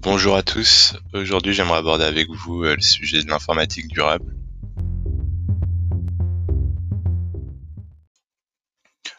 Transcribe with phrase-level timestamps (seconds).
[0.00, 4.34] Bonjour à tous, aujourd'hui j'aimerais aborder avec vous euh, le sujet de l'informatique durable.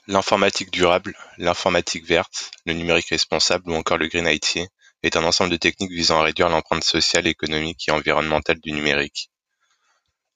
[0.08, 4.58] L'informatique durable, l'informatique verte, le numérique responsable ou encore le Green IT
[5.04, 9.30] est un ensemble de techniques visant à réduire l'empreinte sociale, économique et environnementale du numérique.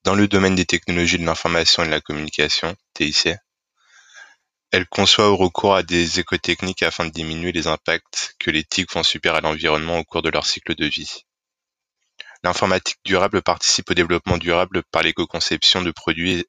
[0.03, 3.29] Dans le domaine des technologies de l'information et de la communication, TIC,
[4.71, 8.91] elle conçoit ou recourt à des écotechniques afin de diminuer les impacts que les TIC
[8.91, 11.23] font subir à l'environnement au cours de leur cycle de vie.
[12.43, 16.45] L'informatique durable participe au développement durable par l'éco-conception de produits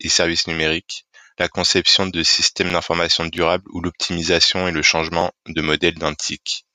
[0.00, 1.06] et services numériques,
[1.38, 6.66] la conception de systèmes d'information durables ou l'optimisation et le changement de modèle d'un TIC.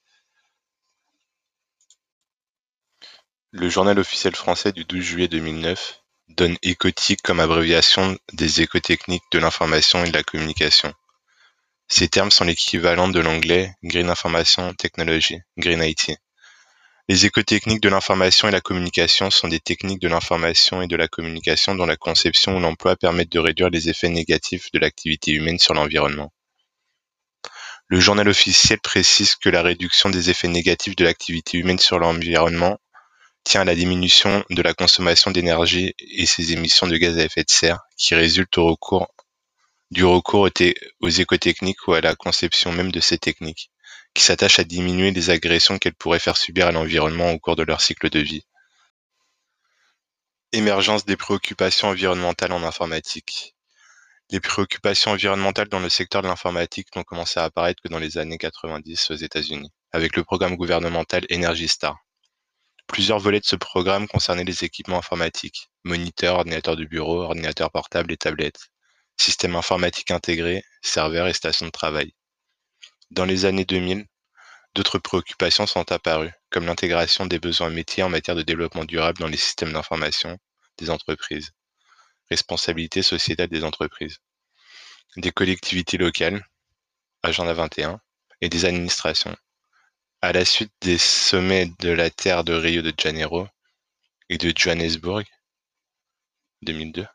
[3.51, 9.39] Le journal officiel français du 12 juillet 2009 donne écotique comme abréviation des écotechniques de
[9.39, 10.93] l'information et de la communication.
[11.87, 16.17] Ces termes sont l'équivalent de l'anglais Green Information Technology, Green IT.
[17.07, 21.07] Les écotechniques de l'information et la communication sont des techniques de l'information et de la
[21.07, 25.59] communication dont la conception ou l'emploi permettent de réduire les effets négatifs de l'activité humaine
[25.59, 26.33] sur l'environnement.
[27.87, 32.79] Le journal officiel précise que la réduction des effets négatifs de l'activité humaine sur l'environnement
[33.45, 37.43] tient à la diminution de la consommation d'énergie et ses émissions de gaz à effet
[37.43, 39.07] de serre qui recours,
[39.91, 40.49] du recours
[40.99, 43.69] aux écotechniques ou à la conception même de ces techniques,
[44.15, 47.63] qui s'attachent à diminuer les agressions qu'elles pourraient faire subir à l'environnement au cours de
[47.63, 48.43] leur cycle de vie.
[50.51, 53.55] Émergence des préoccupations environnementales en informatique.
[54.31, 58.17] Les préoccupations environnementales dans le secteur de l'informatique n'ont commencé à apparaître que dans les
[58.17, 62.04] années 90 aux États-Unis, avec le programme gouvernemental Energy Star.
[62.87, 68.11] Plusieurs volets de ce programme concernaient les équipements informatiques, moniteurs, ordinateurs de bureau, ordinateurs portables
[68.11, 68.69] et tablettes,
[69.17, 72.13] systèmes informatiques intégrés, serveurs et stations de travail.
[73.11, 74.05] Dans les années 2000,
[74.75, 79.27] d'autres préoccupations sont apparues, comme l'intégration des besoins métiers en matière de développement durable dans
[79.27, 80.37] les systèmes d'information
[80.77, 81.51] des entreprises,
[82.29, 84.17] responsabilité sociétale des entreprises,
[85.17, 86.45] des collectivités locales,
[87.23, 87.99] Agenda 21,
[88.41, 89.35] et des administrations,
[90.21, 93.47] à la suite des sommets de la Terre de Rio de Janeiro
[94.29, 95.23] et de Johannesburg
[96.61, 97.05] (2002),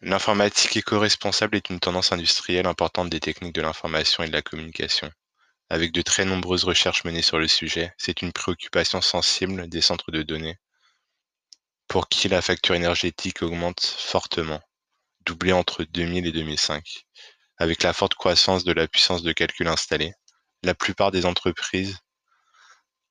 [0.00, 5.10] l'informatique éco-responsable est une tendance industrielle importante des techniques de l'information et de la communication.
[5.68, 10.10] Avec de très nombreuses recherches menées sur le sujet, c'est une préoccupation sensible des centres
[10.10, 10.58] de données,
[11.88, 14.60] pour qui la facture énergétique augmente fortement,
[15.26, 17.04] doublée entre 2000 et 2005,
[17.58, 20.14] avec la forte croissance de la puissance de calcul installée,
[20.62, 21.98] la plupart des entreprises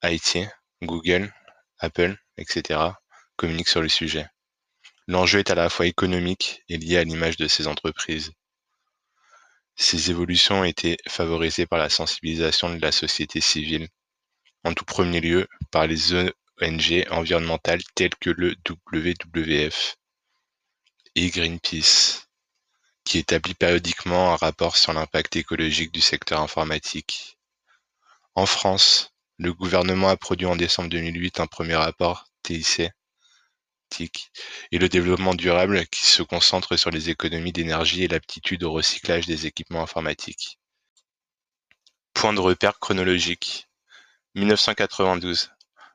[0.04, 0.40] IT,
[0.82, 1.34] Google,
[1.80, 2.80] Apple, etc.,
[3.36, 4.28] communiquent sur le sujet.
[5.08, 8.32] L'enjeu est à la fois économique et lié à l'image de ces entreprises.
[9.76, 13.88] Ces évolutions ont été favorisées par la sensibilisation de la société civile,
[14.64, 19.98] en tout premier lieu par les ONG environnementales telles que le WWF
[21.16, 22.28] et Greenpeace,
[23.04, 27.38] qui établit périodiquement un rapport sur l'impact écologique du secteur informatique.
[28.36, 32.92] En France, le gouvernement a produit en décembre 2008 un premier rapport TIC
[34.72, 39.26] et le développement durable qui se concentre sur les économies d'énergie et l'aptitude au recyclage
[39.26, 40.60] des équipements informatiques.
[42.14, 43.68] Point de repère chronologique.
[44.36, 45.52] 1992.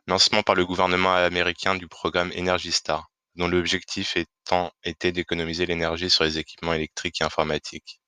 [0.06, 6.10] Lancement par le gouvernement américain du programme Energy Star, dont l'objectif étant était d'économiser l'énergie
[6.10, 7.98] sur les équipements électriques et informatiques.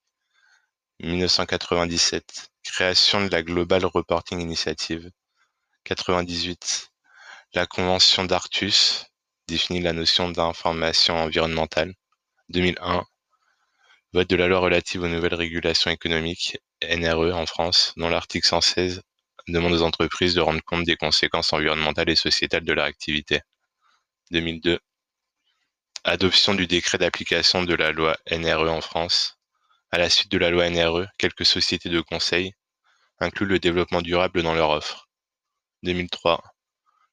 [1.00, 2.50] 1997.
[2.70, 5.10] Création de la Global Reporting Initiative.
[5.84, 6.90] 98.
[7.54, 9.06] La Convention d'Artus
[9.48, 11.94] définit la notion d'information environnementale.
[12.50, 13.04] 2001.
[14.12, 19.02] Vote de la loi relative aux nouvelles régulations économiques, NRE en France, dont l'article 116
[19.48, 23.40] demande aux entreprises de rendre compte des conséquences environnementales et sociétales de leur activité.
[24.30, 24.78] 2002.
[26.04, 29.36] Adoption du décret d'application de la loi NRE en France.
[29.90, 32.52] À la suite de la loi NRE, quelques sociétés de conseil
[33.20, 35.08] incluent le développement durable dans leur offre.
[35.82, 36.42] 2003.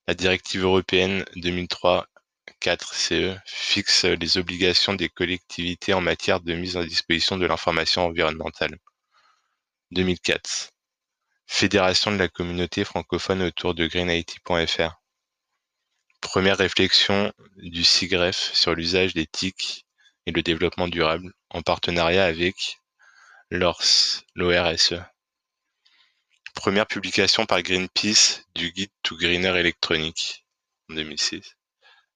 [0.08, 7.38] La directive européenne 2003-4-CE fixe les obligations des collectivités en matière de mise à disposition
[7.38, 8.78] de l'information environnementale.
[9.92, 10.70] 2004.
[11.48, 15.02] Fédération de la communauté francophone autour de greenIT.fr.
[16.22, 19.86] Première réflexion du CIGREF sur l'usage des TIC
[20.26, 22.80] et le développement durable, en partenariat avec
[23.52, 24.96] l'ORS, l'ORSE.
[26.56, 30.46] Première publication par Greenpeace du guide to Greener Electronic
[30.90, 31.42] en 2006.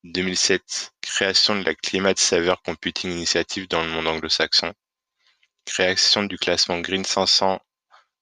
[0.02, 4.72] 2007, création de la Climate Saver Computing Initiative dans le monde anglo-saxon.
[5.66, 7.60] Création du classement Green 500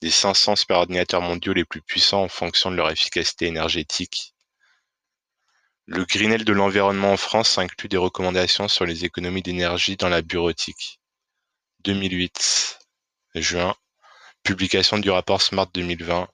[0.03, 4.35] des 500 superordinateurs mondiaux les plus puissants en fonction de leur efficacité énergétique.
[5.87, 10.21] Le Grenelle de l'environnement en France inclut des recommandations sur les économies d'énergie dans la
[10.21, 11.01] bureautique.
[11.85, 12.81] 2008,
[13.37, 13.75] juin,
[14.43, 16.29] publication du rapport Smart 2020,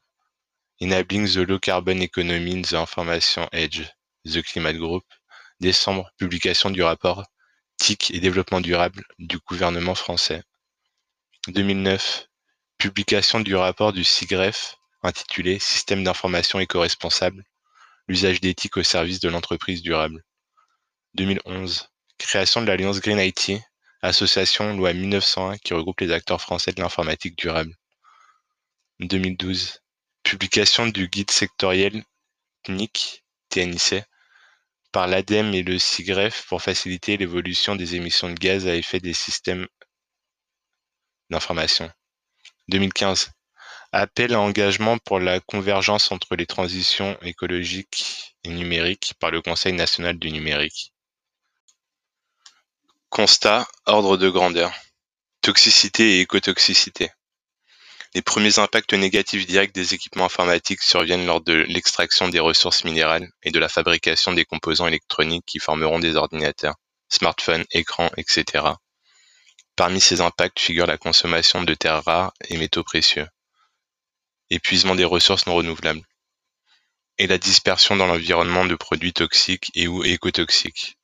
[0.80, 3.92] Enabling the Low Carbon Economy in the Information Age,
[4.24, 5.04] The Climate Group,
[5.60, 7.24] décembre, publication du rapport
[7.76, 10.42] TIC et développement durable du gouvernement français.
[11.48, 12.28] 2009,
[12.78, 17.44] publication du rapport du CIGREF intitulé Système d'information éco-responsable,
[18.08, 20.24] l'usage d'éthique au service de l'entreprise durable.
[21.14, 23.60] 2011, création de l'Alliance Green IT,
[24.02, 27.74] association loi 1901 qui regroupe les acteurs français de l'informatique durable.
[29.00, 29.80] 2012,
[30.22, 32.04] publication du guide sectoriel
[32.62, 33.24] TNIC
[34.92, 39.12] par l'ADEME et le CIGREF pour faciliter l'évolution des émissions de gaz à effet des
[39.12, 39.66] systèmes
[41.30, 41.90] d'information.
[42.68, 43.30] 2015.
[43.92, 49.72] Appel à engagement pour la convergence entre les transitions écologiques et numériques par le Conseil
[49.72, 50.92] national du numérique.
[53.08, 54.72] Constat, ordre de grandeur.
[55.42, 57.10] Toxicité et écotoxicité.
[58.16, 63.28] Les premiers impacts négatifs directs des équipements informatiques surviennent lors de l'extraction des ressources minérales
[63.42, 66.76] et de la fabrication des composants électroniques qui formeront des ordinateurs,
[67.08, 68.66] smartphones, écrans, etc.
[69.74, 73.26] Parmi ces impacts figure la consommation de terres rares et métaux précieux,
[74.48, 76.06] épuisement des ressources non renouvelables,
[77.18, 80.98] et la dispersion dans l'environnement de produits toxiques et ou écotoxiques.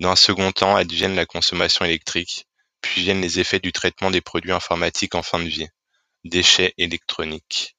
[0.00, 2.46] Dans un second temps adviennent la consommation électrique,
[2.80, 5.68] puis viennent les effets du traitement des produits informatiques en fin de vie
[6.24, 7.76] déchets électroniques.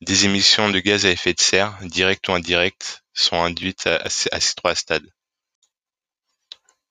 [0.00, 4.54] Des émissions de gaz à effet de serre, directes ou indirectes, sont induites à, ces
[4.54, 5.10] trois stades.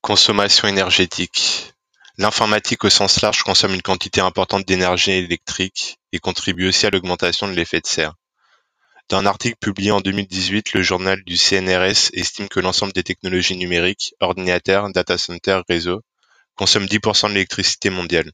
[0.01, 1.73] Consommation énergétique.
[2.17, 7.47] L'informatique au sens large consomme une quantité importante d'énergie électrique et contribue aussi à l'augmentation
[7.47, 8.15] de l'effet de serre.
[9.09, 13.55] Dans un article publié en 2018, le journal du CNRS estime que l'ensemble des technologies
[13.55, 16.01] numériques, ordinateurs, data centers, réseaux,
[16.55, 18.31] consomment 10% de l'électricité mondiale.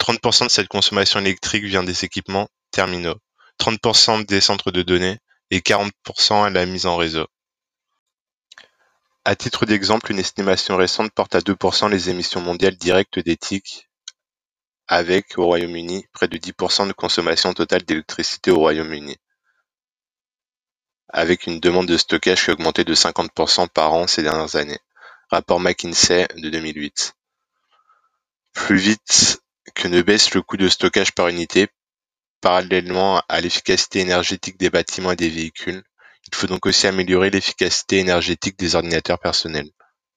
[0.00, 3.16] 30% de cette consommation électrique vient des équipements terminaux,
[3.60, 5.18] 30% des centres de données
[5.50, 7.26] et 40% à la mise en réseau.
[9.24, 13.88] À titre d'exemple, une estimation récente porte à 2% les émissions mondiales directes d'éthique,
[14.86, 19.18] avec, au Royaume-Uni, près de 10% de consommation totale d'électricité au Royaume-Uni,
[21.10, 24.80] avec une demande de stockage qui a augmenté de 50% par an ces dernières années.
[25.30, 27.14] Rapport McKinsey de 2008.
[28.54, 29.40] Plus vite
[29.74, 31.68] que ne baisse le coût de stockage par unité,
[32.40, 35.82] parallèlement à l'efficacité énergétique des bâtiments et des véhicules,
[36.26, 39.70] il faut donc aussi améliorer l'efficacité énergétique des ordinateurs personnels,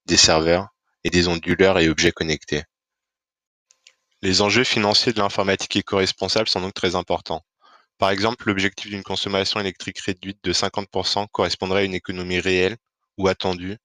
[0.06, 0.68] des serveurs
[1.04, 2.64] et des onduleurs et objets connectés.
[4.22, 7.44] Les enjeux financiers de l'informatique éco-responsable sont donc très importants.
[7.98, 12.78] Par exemple, l'objectif d'une consommation électrique réduite de 50% correspondrait à une économie réelle
[13.18, 13.78] ou attendue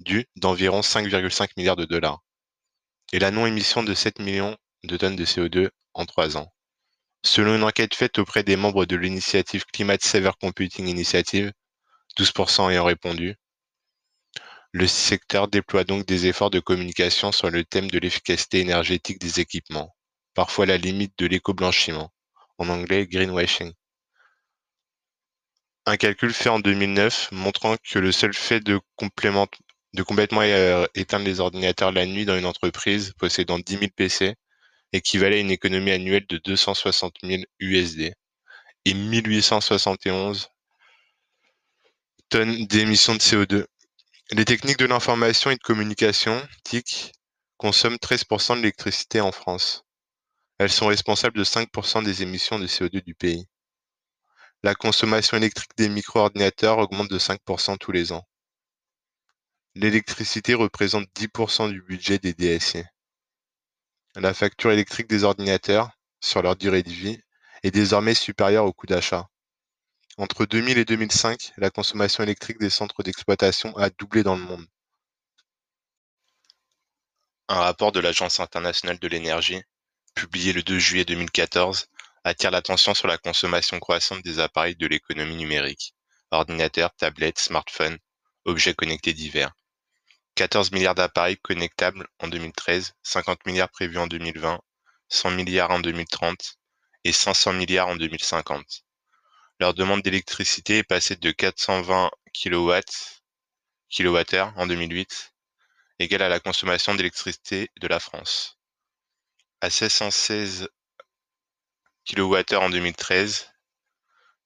[0.00, 2.20] due d'environ 5,5 milliards de dollars
[3.12, 6.52] et la non-émission de 7 millions de tonnes de CO2 en trois ans.
[7.24, 11.52] Selon une enquête faite auprès des membres de l'initiative Climate Saver Computing Initiative,
[12.18, 13.36] 12% ayant répondu,
[14.72, 19.38] le secteur déploie donc des efforts de communication sur le thème de l'efficacité énergétique des
[19.38, 19.94] équipements,
[20.34, 22.10] parfois la limite de l'éco-blanchiment,
[22.58, 23.72] en anglais greenwashing.
[25.84, 28.80] Un calcul fait en 2009 montrant que le seul fait de,
[29.92, 34.34] de complètement euh, éteindre les ordinateurs la nuit dans une entreprise possédant 10 000 PC
[34.92, 38.14] équivalait à une économie annuelle de 260 000 USD
[38.84, 40.48] et 1871
[42.28, 43.66] tonnes d'émissions de CO2.
[44.32, 47.12] Les techniques de l'information et de communication, TIC,
[47.58, 49.84] consomment 13% de l'électricité en France.
[50.58, 53.46] Elles sont responsables de 5% des émissions de CO2 du pays.
[54.62, 58.26] La consommation électrique des micro-ordinateurs augmente de 5% tous les ans.
[59.74, 62.82] L'électricité représente 10% du budget des DSI.
[64.14, 65.90] La facture électrique des ordinateurs,
[66.20, 67.18] sur leur durée de vie,
[67.62, 69.26] est désormais supérieure au coût d'achat.
[70.18, 74.66] Entre 2000 et 2005, la consommation électrique des centres d'exploitation a doublé dans le monde.
[77.48, 79.62] Un rapport de l'Agence internationale de l'énergie,
[80.14, 81.86] publié le 2 juillet 2014,
[82.22, 85.94] attire l'attention sur la consommation croissante des appareils de l'économie numérique,
[86.30, 87.98] ordinateurs, tablettes, smartphones,
[88.44, 89.54] objets connectés divers.
[90.34, 94.60] 14 milliards d'appareils connectables en 2013, 50 milliards prévus en 2020,
[95.08, 96.58] 100 milliards en 2030
[97.04, 98.84] et 500 milliards en 2050.
[99.60, 102.80] Leur demande d'électricité est passée de 420 kW
[103.90, 105.34] kWh en 2008,
[105.98, 108.58] égale à la consommation d'électricité de la France.
[109.60, 110.68] À 1616
[112.06, 113.52] kWh en 2013,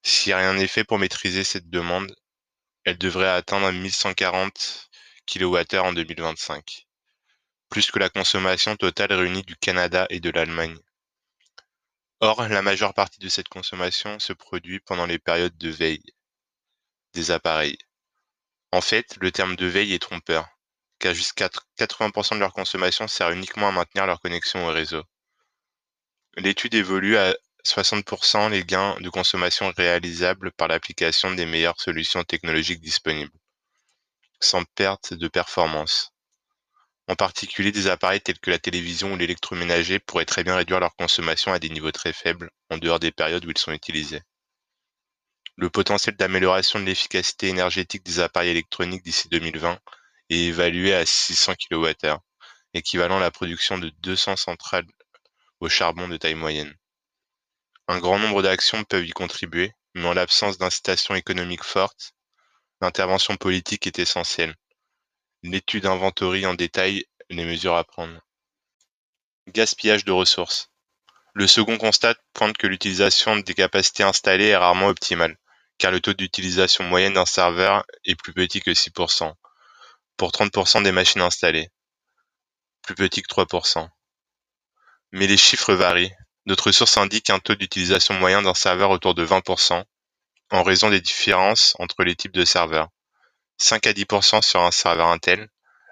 [0.03, 2.15] si rien n'est fait pour maîtriser cette demande,
[2.85, 4.91] elle devrait atteindre 1140
[5.27, 6.87] kWh en 2025,
[7.69, 10.79] plus que la consommation totale réunie du Canada et de l'Allemagne.
[12.21, 16.03] Or, la majeure partie de cette consommation se produit pendant les périodes de veille
[17.13, 17.79] des appareils.
[18.73, 20.49] En fait, le terme de veille est trompeur,
[20.99, 25.03] car jusqu'à 80% de leur consommation sert uniquement à maintenir leur connexion au réseau.
[26.37, 32.81] L'étude évolue à 60% les gains de consommation réalisables par l'application des meilleures solutions technologiques
[32.81, 33.33] disponibles,
[34.41, 36.13] sans perte de performance.
[37.09, 40.95] En particulier, des appareils tels que la télévision ou l'électroménager pourraient très bien réduire leur
[40.97, 44.23] consommation à des niveaux très faibles, en dehors des périodes où ils sont utilisés.
[45.55, 49.79] Le potentiel d'amélioration de l'efficacité énergétique des appareils électroniques d'ici 2020
[50.31, 52.19] est évalué à 600 kWh,
[52.75, 54.87] équivalent à la production de 200 centrales
[55.61, 56.75] au charbon de taille moyenne.
[57.89, 62.16] Un grand nombre d'actions peuvent y contribuer, mais en l'absence d'incitation économique forte,
[62.87, 64.55] l'intervention politique est essentielle.
[65.43, 68.19] L'étude inventorie en détail les mesures à prendre.
[69.49, 70.71] Gaspillage de ressources.
[71.35, 75.37] Le second constat pointe que l'utilisation des capacités installées est rarement optimale
[75.79, 79.35] car le taux d'utilisation moyenne d'un serveur est plus petit que 6%,
[80.17, 81.71] pour 30% des machines installées,
[82.83, 83.89] plus petit que 3%.
[85.13, 86.13] Mais les chiffres varient.
[86.47, 89.85] D'autres sources indiquent un taux d'utilisation moyen d'un serveur autour de 20%,
[90.51, 92.89] en raison des différences entre les types de serveurs.
[93.59, 95.49] 5 à 10% sur un serveur Intel,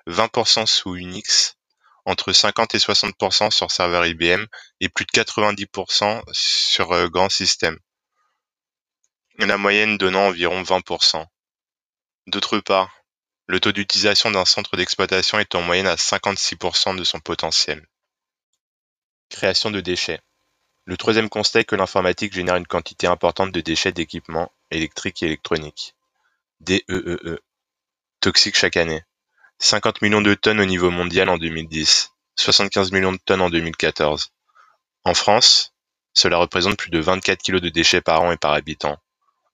[0.07, 1.57] 20% sous Unix,
[2.05, 4.45] entre 50 et 60% sur serveur IBM
[4.81, 7.79] et plus de 90% sur euh, grand système
[9.39, 11.27] la moyenne donnant environ 20%.
[12.27, 13.05] D'autre part,
[13.47, 17.87] le taux d'utilisation d'un centre d'exploitation est en moyenne à 56% de son potentiel.
[19.29, 20.21] Création de déchets.
[20.87, 25.27] Le troisième constat est que l'informatique génère une quantité importante de déchets d'équipements électriques et
[25.27, 25.95] électroniques.
[26.61, 26.85] DEEE.
[26.89, 27.43] E e.
[28.21, 29.03] Toxiques chaque année.
[29.61, 34.31] 50 millions de tonnes au niveau mondial en 2010, 75 millions de tonnes en 2014.
[35.05, 35.73] En France,
[36.13, 38.99] cela représente plus de 24 kg de déchets par an et par habitant,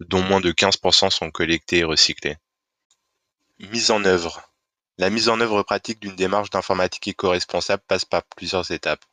[0.01, 2.37] dont moins de 15% sont collectés et recyclés.
[3.59, 4.43] Mise en œuvre.
[4.99, 9.05] La mise en œuvre pratique d'une démarche d'informatique éco-responsable passe par plusieurs étapes.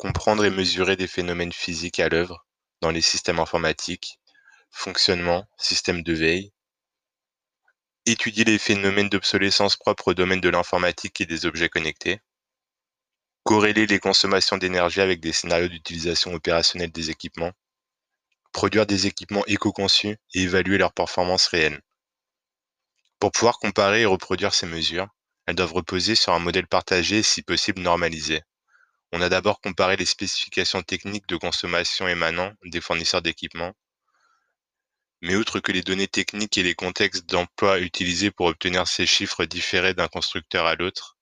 [0.00, 2.46] Comprendre et mesurer des phénomènes physiques à l'œuvre
[2.80, 4.18] dans les systèmes informatiques,
[4.70, 6.54] fonctionnement, système de veille.
[8.06, 12.18] Étudier les phénomènes d'obsolescence propres au domaine de l'informatique et des objets connectés.
[13.42, 17.52] Corréler les consommations d'énergie avec des scénarios d'utilisation opérationnelle des équipements
[18.52, 21.82] produire des équipements éco-conçus et évaluer leurs performances réelles.
[23.18, 25.08] Pour pouvoir comparer et reproduire ces mesures,
[25.44, 28.40] elles doivent reposer sur un modèle partagé et si possible normalisé.
[29.12, 33.74] On a d'abord comparé les spécifications techniques de consommation émanant des fournisseurs d'équipements,
[35.22, 39.44] mais outre que les données techniques et les contextes d'emploi utilisés pour obtenir ces chiffres
[39.44, 41.18] différaient d'un constructeur à l'autre,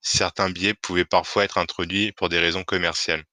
[0.00, 3.24] certains biais pouvaient parfois être introduits pour des raisons commerciales.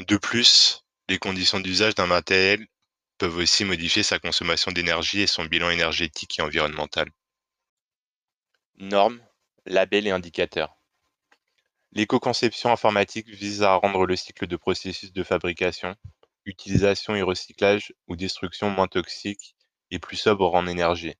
[0.00, 2.66] De plus, les conditions d'usage d'un matériel
[3.18, 7.08] peuvent aussi modifier sa consommation d'énergie et son bilan énergétique et environnemental.
[8.78, 9.20] Normes,
[9.66, 10.77] labels et indicateurs.
[11.92, 15.96] L'éco-conception informatique vise à rendre le cycle de processus de fabrication,
[16.44, 19.54] utilisation et recyclage ou destruction moins toxique
[19.90, 21.14] et plus sobre en énergie.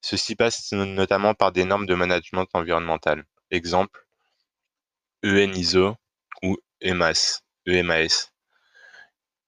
[0.00, 3.26] Ceci passe notamment par des normes de management environnemental.
[3.50, 4.06] Exemple,
[5.22, 5.96] ENISO
[6.42, 8.30] ou EMAS, EMAS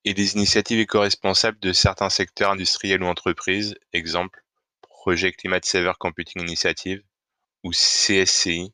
[0.05, 4.45] et des initiatives éco-responsables de certains secteurs industriels ou entreprises, exemple
[4.83, 7.03] Projet Climate Saver Computing Initiative
[7.65, 8.73] ou CSCI,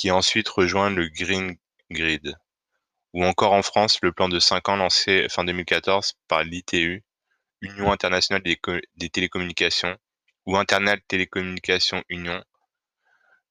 [0.00, 1.58] qui a ensuite rejoint le Green
[1.90, 2.34] Grid,
[3.12, 7.04] ou encore en France le plan de 5 ans lancé fin 2014 par l'ITU,
[7.60, 8.58] Union internationale des,
[8.96, 9.98] des télécommunications,
[10.46, 12.42] ou Internet Télécommunications Union,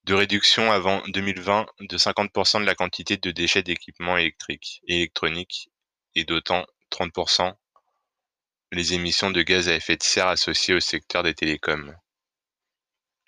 [0.05, 5.69] de réduction avant 2020 de 50% de la quantité de déchets d'équipements électriques et électroniques
[6.15, 7.53] et d'autant 30%
[8.71, 11.95] les émissions de gaz à effet de serre associées au secteur des télécoms.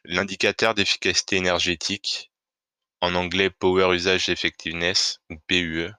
[0.05, 2.30] L'indicateur d'efficacité énergétique,
[3.01, 5.91] en anglais Power Usage Effectiveness ou PUE,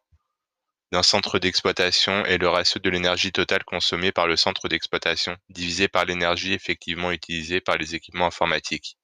[0.92, 5.88] d'un centre d'exploitation est le ratio de l'énergie totale consommée par le centre d'exploitation divisé
[5.88, 8.99] par l'énergie effectivement utilisée par les équipements informatiques.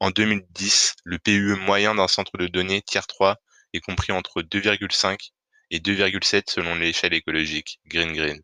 [0.00, 3.36] En 2010, le PUE moyen d'un centre de données Tier 3
[3.74, 5.32] est compris entre 2,5
[5.70, 8.40] et 2,7 selon l'échelle écologique, Green Green.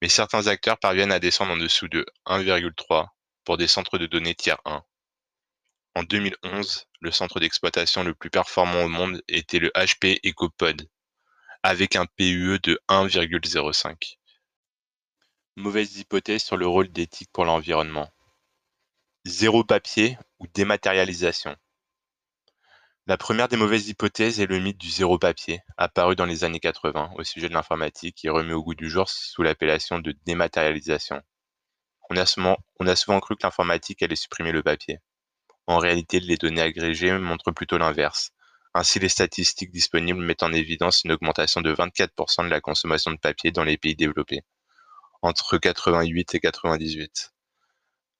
[0.00, 3.08] Mais certains acteurs parviennent à descendre en dessous de 1,3
[3.44, 4.82] pour des centres de données tiers 1.
[5.96, 10.88] En 2011, le centre d'exploitation le plus performant au monde était le HP EcoPod,
[11.62, 14.16] avec un PUE de 1,05.
[15.54, 18.10] Mauvaise hypothèse sur le rôle d'éthique pour l'environnement.
[19.24, 21.54] Zéro papier ou dématérialisation.
[23.06, 26.58] La première des mauvaises hypothèses est le mythe du zéro papier, apparu dans les années
[26.58, 31.22] 80 au sujet de l'informatique et remis au goût du jour sous l'appellation de dématérialisation.
[32.10, 34.98] On a souvent cru que l'informatique allait supprimer le papier.
[35.66, 38.32] En réalité, les données agrégées montrent plutôt l'inverse.
[38.74, 43.18] Ainsi, les statistiques disponibles mettent en évidence une augmentation de 24% de la consommation de
[43.18, 44.42] papier dans les pays développés,
[45.22, 47.32] entre 88 et 98.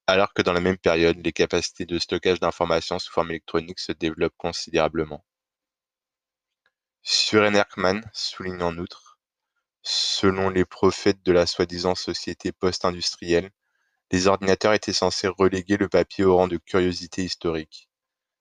[0.07, 3.93] Alors que dans la même période, les capacités de stockage d'informations sous forme électronique se
[3.93, 5.25] développent considérablement.
[7.03, 9.19] Suren Erkman souligne en outre,
[9.83, 13.51] selon les prophètes de la soi-disant société post-industrielle,
[14.11, 17.89] les ordinateurs étaient censés reléguer le papier au rang de curiosité historique.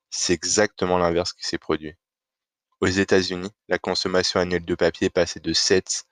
[0.09, 1.95] C'est exactement l'inverse qui s'est produit.
[2.81, 6.05] Aux États-Unis, la consommation annuelle de papier est passée de 7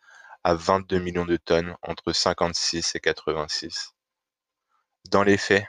[0.43, 3.93] à 22 millions de tonnes entre 56 et 86.
[5.09, 5.65] Dans les faits,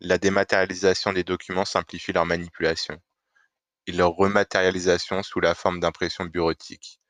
[0.00, 3.00] la dématérialisation des documents simplifie leur manipulation
[3.86, 7.00] et leur rematérialisation sous la forme d'impression bureautique.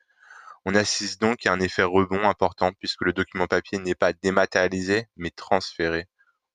[0.65, 5.07] On assiste donc à un effet rebond important puisque le document papier n'est pas dématérialisé,
[5.15, 6.07] mais transféré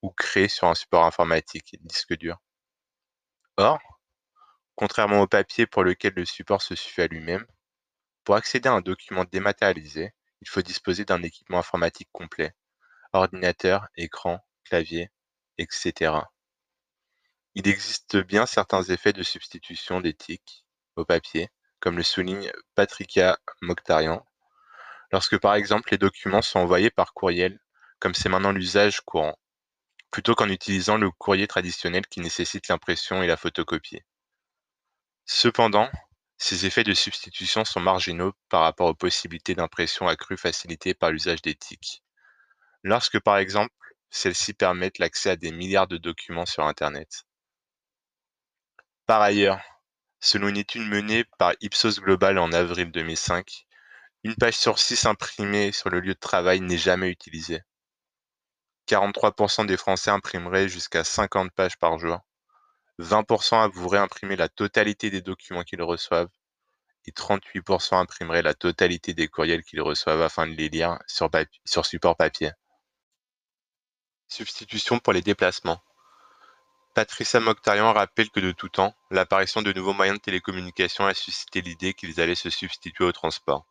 [0.03, 2.39] ou créé sur un support informatique, disque dur.
[3.57, 3.79] Or,
[4.75, 7.47] contrairement au papier pour lequel le support se suffit à lui-même,
[8.25, 12.55] pour accéder à un document dématérialisé, il faut disposer d'un équipement informatique complet,
[13.13, 15.11] ordinateur, écran, clavier,
[15.59, 16.13] etc.
[17.55, 20.65] Il existe bien certains effets de substitution d'éthique
[20.97, 21.49] au papier,
[21.83, 24.25] comme le souligne Patricia Mokhtarian,
[25.11, 27.59] lorsque par exemple les documents sont envoyés par courriel,
[27.99, 29.37] comme c'est maintenant l'usage courant,
[30.13, 34.01] plutôt qu'en utilisant le courrier traditionnel qui nécessite l'impression et la photocopie.
[35.27, 35.91] Cependant,
[36.39, 41.43] ces effets de substitution sont marginaux par rapport aux possibilités d'impression accrues facilitées par l'usage
[41.43, 42.05] d'éthique.
[42.85, 43.75] Lorsque par exemple,
[44.09, 47.25] celles-ci permettent l'accès à des milliards de documents sur Internet.
[49.07, 49.61] Par ailleurs,
[50.25, 53.67] Selon une étude menée par Ipsos Global en avril 2005,
[54.23, 57.61] une page sur six imprimée sur le lieu de travail n'est jamais utilisée.
[58.87, 62.21] 43% des Français imprimeraient jusqu'à 50 pages par jour.
[63.01, 66.31] 20% avoueraient imprimer la totalité des documents qu'ils reçoivent.
[67.07, 71.31] Et 38% imprimeraient la totalité des courriels qu'ils reçoivent afin de les lire sur,
[71.65, 72.53] sur support papier.
[74.29, 75.83] Substitution pour les déplacements.
[76.95, 81.63] Patricia Mokhtarian rappelle que de tout temps, l'apparition de nouveaux moyens de télécommunication a suscité
[81.63, 83.67] l'idée qu'ils allaient se substituer au transport.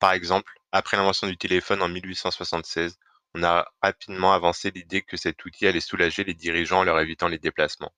[0.00, 2.98] Par exemple, après l'invention du téléphone en 1876,
[3.34, 7.28] on a rapidement avancé l'idée que cet outil allait soulager les dirigeants en leur évitant
[7.28, 7.92] les déplacements.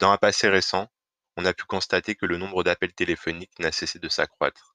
[0.00, 0.90] Dans un passé récent,
[1.36, 4.74] on a pu constater que le nombre d'appels téléphoniques n'a cessé de s'accroître,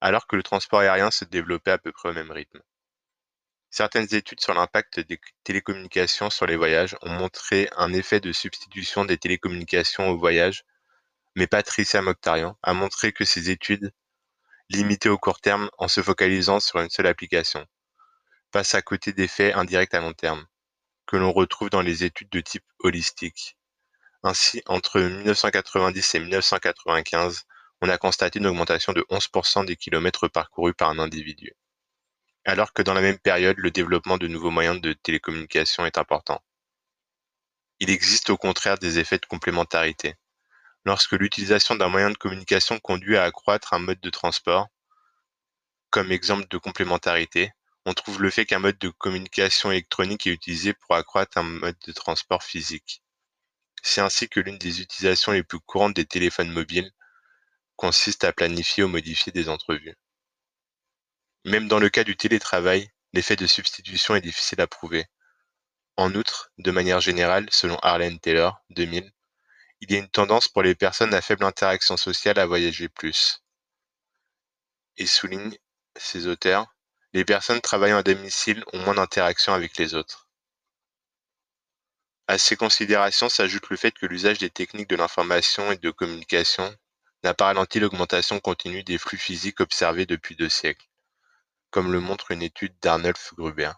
[0.00, 2.62] alors que le transport aérien se développait à peu près au même rythme.
[3.72, 9.04] Certaines études sur l'impact des télécommunications sur les voyages ont montré un effet de substitution
[9.04, 10.64] des télécommunications aux voyages,
[11.36, 13.92] mais Patricia Mokhtarian a montré que ces études
[14.70, 17.64] limitaient au court terme en se focalisant sur une seule application,
[18.50, 20.44] passent à côté d'effets indirects à long terme,
[21.06, 23.56] que l'on retrouve dans les études de type holistique.
[24.24, 27.46] Ainsi, entre 1990 et 1995,
[27.82, 31.54] on a constaté une augmentation de 11% des kilomètres parcourus par un individu
[32.44, 36.42] alors que dans la même période le développement de nouveaux moyens de télécommunication est important.
[37.78, 40.14] Il existe au contraire des effets de complémentarité.
[40.84, 44.68] Lorsque l'utilisation d'un moyen de communication conduit à accroître un mode de transport,
[45.90, 47.52] comme exemple de complémentarité,
[47.86, 51.76] on trouve le fait qu'un mode de communication électronique est utilisé pour accroître un mode
[51.86, 53.02] de transport physique.
[53.82, 56.92] C'est ainsi que l'une des utilisations les plus courantes des téléphones mobiles
[57.76, 59.96] consiste à planifier ou modifier des entrevues.
[61.46, 65.06] Même dans le cas du télétravail, l'effet de substitution est difficile à prouver.
[65.96, 69.10] En outre, de manière générale, selon Arlen Taylor, 2000,
[69.80, 73.42] il y a une tendance pour les personnes à faible interaction sociale à voyager plus.
[74.98, 75.56] Et souligne
[75.96, 76.66] ses auteurs,
[77.14, 80.28] les personnes travaillant à domicile ont moins d'interaction avec les autres.
[82.28, 86.76] À ces considérations s'ajoute le fait que l'usage des techniques de l'information et de communication
[87.24, 90.89] n'a pas ralenti l'augmentation continue des flux physiques observés depuis deux siècles
[91.70, 93.72] comme le montre une étude d'Arnulf Grubler.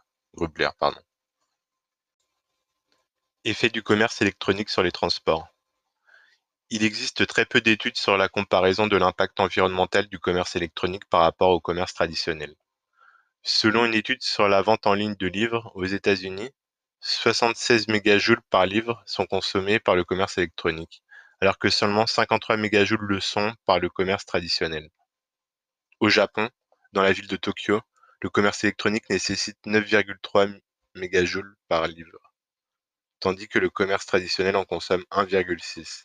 [3.45, 5.49] Effet du commerce électronique sur les transports.
[6.71, 11.21] Il existe très peu d'études sur la comparaison de l'impact environnemental du commerce électronique par
[11.21, 12.55] rapport au commerce traditionnel.
[13.43, 16.51] Selon une étude sur la vente en ligne de livres aux États-Unis,
[17.01, 21.03] 76 mégajoules par livre sont consommés par le commerce électronique,
[21.41, 24.89] alors que seulement 53 mégajoules le sont par le commerce traditionnel.
[26.01, 26.49] Au Japon,
[26.93, 27.81] dans la ville de Tokyo,
[28.21, 30.61] le commerce électronique nécessite 9,3
[30.95, 32.19] mégajoules par livre,
[33.19, 36.05] tandis que le commerce traditionnel en consomme 1,6.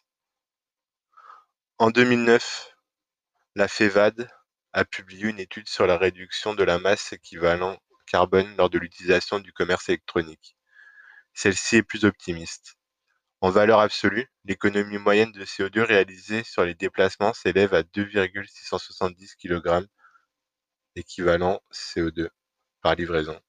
[1.78, 2.73] En 2009,
[3.56, 4.30] la FEVAD
[4.73, 9.39] a publié une étude sur la réduction de la masse équivalent carbone lors de l'utilisation
[9.39, 10.56] du commerce électronique.
[11.34, 12.76] Celle-ci est plus optimiste.
[13.41, 19.88] En valeur absolue, l'économie moyenne de CO2 réalisée sur les déplacements s'élève à 2,670 kg
[20.98, 22.30] équivalent CO2
[22.82, 23.40] par livraison.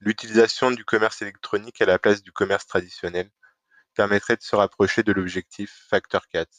[0.00, 3.30] L'utilisation du commerce électronique à la place du commerce traditionnel
[3.94, 6.50] permettrait de se rapprocher de l'objectif Factor 4,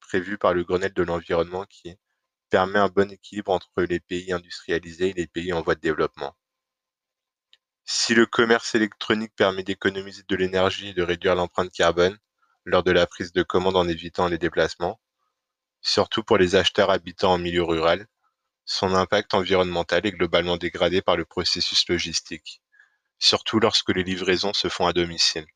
[0.00, 1.96] prévu par le Grenelle de l'environnement qui
[2.50, 6.36] permet un bon équilibre entre les pays industrialisés et les pays en voie de développement.
[7.84, 12.18] Si le commerce électronique permet d'économiser de l'énergie et de réduire l'empreinte carbone
[12.64, 15.00] lors de la prise de commande en évitant les déplacements,
[15.80, 18.06] surtout pour les acheteurs habitant en milieu rural,
[18.64, 22.62] son impact environnemental est globalement dégradé par le processus logistique,
[23.18, 25.46] surtout lorsque les livraisons se font à domicile.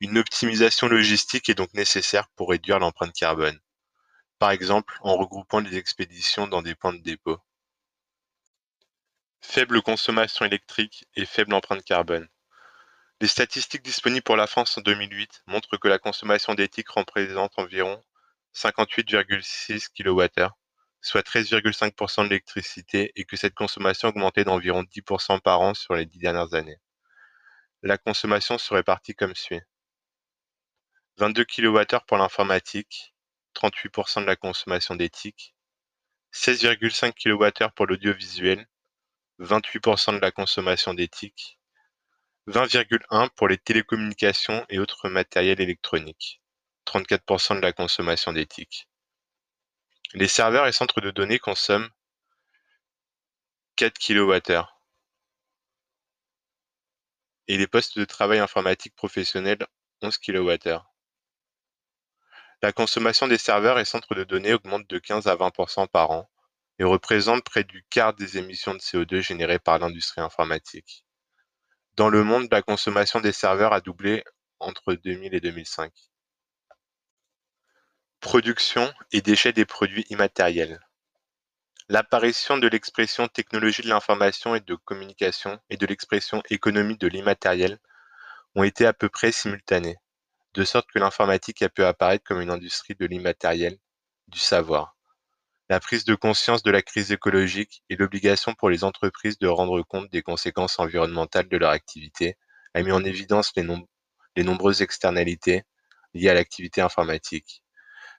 [0.00, 3.58] Une optimisation logistique est donc nécessaire pour réduire l'empreinte carbone,
[4.38, 7.38] par exemple en regroupant les expéditions dans des points de dépôt.
[9.40, 12.28] Faible consommation électrique et faible empreinte carbone.
[13.20, 18.02] Les statistiques disponibles pour la France en 2008 montrent que la consommation d'éthique représente environ
[18.54, 20.50] 58,6 kWh,
[21.04, 25.94] soit 13,5% de l'électricité, et que cette consommation a augmenté d'environ 10% par an sur
[25.94, 26.78] les dix dernières années.
[27.82, 29.60] La consommation se répartit comme suit.
[31.18, 33.14] 22 kWh pour l'informatique,
[33.54, 35.54] 38% de la consommation d'éthique,
[36.32, 38.66] 16,5 kWh pour l'audiovisuel,
[39.40, 41.58] 28% de la consommation d'éthique,
[42.48, 46.40] 20,1 pour les télécommunications et autres matériels électroniques,
[46.86, 48.88] 34% de la consommation d'éthique.
[50.16, 51.90] Les serveurs et centres de données consomment
[53.74, 54.62] 4 kWh
[57.48, 59.66] et les postes de travail informatique professionnel
[60.02, 60.78] 11 kWh.
[62.62, 66.30] La consommation des serveurs et centres de données augmente de 15 à 20% par an
[66.78, 71.04] et représente près du quart des émissions de CO2 générées par l'industrie informatique.
[71.94, 74.22] Dans le monde, la consommation des serveurs a doublé
[74.60, 75.92] entre 2000 et 2005.
[78.24, 80.80] Production et déchets des produits immatériels.
[81.90, 87.78] L'apparition de l'expression technologie de l'information et de communication et de l'expression économie de l'immatériel
[88.54, 89.98] ont été à peu près simultanées,
[90.54, 93.76] de sorte que l'informatique a pu apparaître comme une industrie de l'immatériel,
[94.28, 94.96] du savoir.
[95.68, 99.82] La prise de conscience de la crise écologique et l'obligation pour les entreprises de rendre
[99.82, 102.38] compte des conséquences environnementales de leur activité
[102.72, 105.64] a mis en évidence les, nombreuses externalités
[106.14, 107.63] liées à l'activité informatique,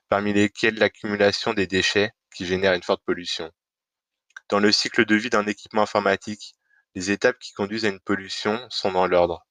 [0.08, 3.50] parmi lesquelles l'accumulation des déchets qui génèrent une forte pollution.
[4.48, 6.54] Dans le cycle de vie d'un équipement informatique,
[6.94, 9.46] les étapes qui conduisent à une pollution sont dans l'ordre.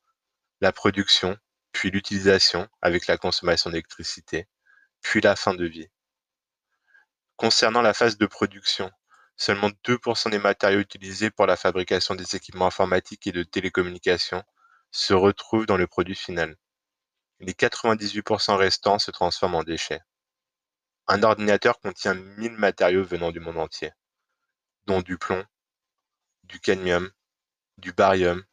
[0.62, 1.38] La production,
[1.72, 4.48] puis l'utilisation avec la consommation d'électricité,
[5.02, 5.90] puis la fin de vie.
[7.36, 8.90] Concernant la phase de production,
[9.36, 14.44] seulement 2% des matériaux utilisés pour la fabrication des équipements informatiques et de télécommunications
[14.92, 16.56] se retrouvent dans le produit final.
[17.42, 20.00] Les 98% restants se transforment en déchets.
[21.08, 23.92] Un ordinateur contient 1000 matériaux venant du monde entier,
[24.88, 25.46] dont du plomb,
[26.44, 27.12] du cadmium,
[27.78, 28.44] du barium,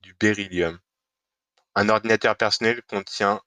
[0.00, 0.78] du beryllium.
[1.74, 3.40] Un ordinateur personnel contient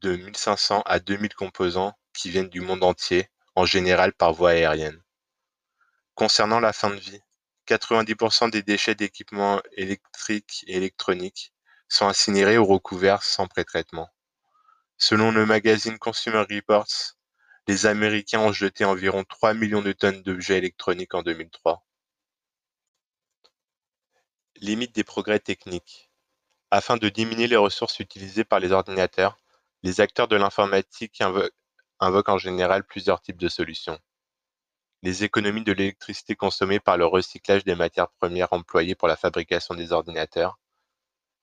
[0.00, 5.00] de 1500 à 2000 composants qui viennent du monde entier, en général par voie aérienne.
[6.14, 7.20] Concernant la fin de vie,
[7.66, 11.52] 90% des déchets d'équipements électriques et électroniques
[11.88, 14.08] sont incinérés ou recouverts sans pré-traitement.
[15.02, 17.16] Selon le magazine Consumer Reports,
[17.66, 21.82] les Américains ont jeté environ 3 millions de tonnes d'objets électroniques en 2003.
[24.56, 26.10] Limite des progrès techniques.
[26.70, 29.38] Afin de diminuer les ressources utilisées par les ordinateurs,
[29.82, 31.22] les acteurs de l'informatique
[31.98, 33.98] invoquent en général plusieurs types de solutions.
[35.02, 39.74] Les économies de l'électricité consommée par le recyclage des matières premières employées pour la fabrication
[39.74, 40.58] des ordinateurs,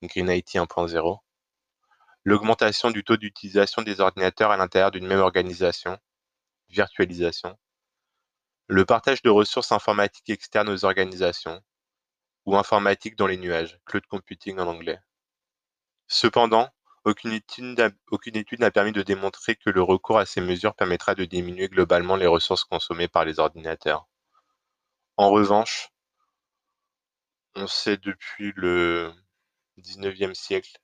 [0.03, 1.19] Green IT 1.0,
[2.27, 5.97] l'augmentation du taux d'utilisation des ordinateurs à l'intérieur d'une même organisation,
[6.67, 7.57] virtualisation,
[8.67, 11.63] le partage de ressources informatiques externes aux organisations,
[12.45, 14.99] ou informatique dans les nuages, cloud computing en anglais.
[16.09, 16.69] Cependant,
[17.05, 21.69] aucune étude n'a permis de démontrer que le recours à ces mesures permettra de diminuer
[21.69, 24.05] globalement les ressources consommées par les ordinateurs.
[25.15, 25.87] En revanche,
[27.55, 29.13] On sait depuis le
[29.77, 30.77] XIXe siècle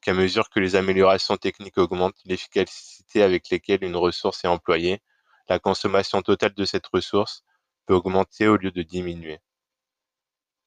[0.00, 5.00] qu'à mesure que les améliorations techniques augmentent l'efficacité avec laquelle une ressource est employée,
[5.48, 7.44] la consommation totale de cette ressource
[7.86, 9.38] peut augmenter au lieu de diminuer.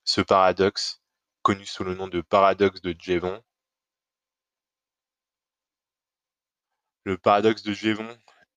[0.03, 1.01] Ce paradoxe,
[1.41, 3.41] connu sous le nom de paradoxe de Jevon,
[7.03, 7.75] le paradoxe de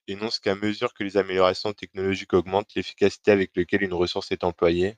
[0.07, 4.95] énonce qu'à mesure que les améliorations technologiques augmentent l'efficacité avec laquelle une ressource est employée,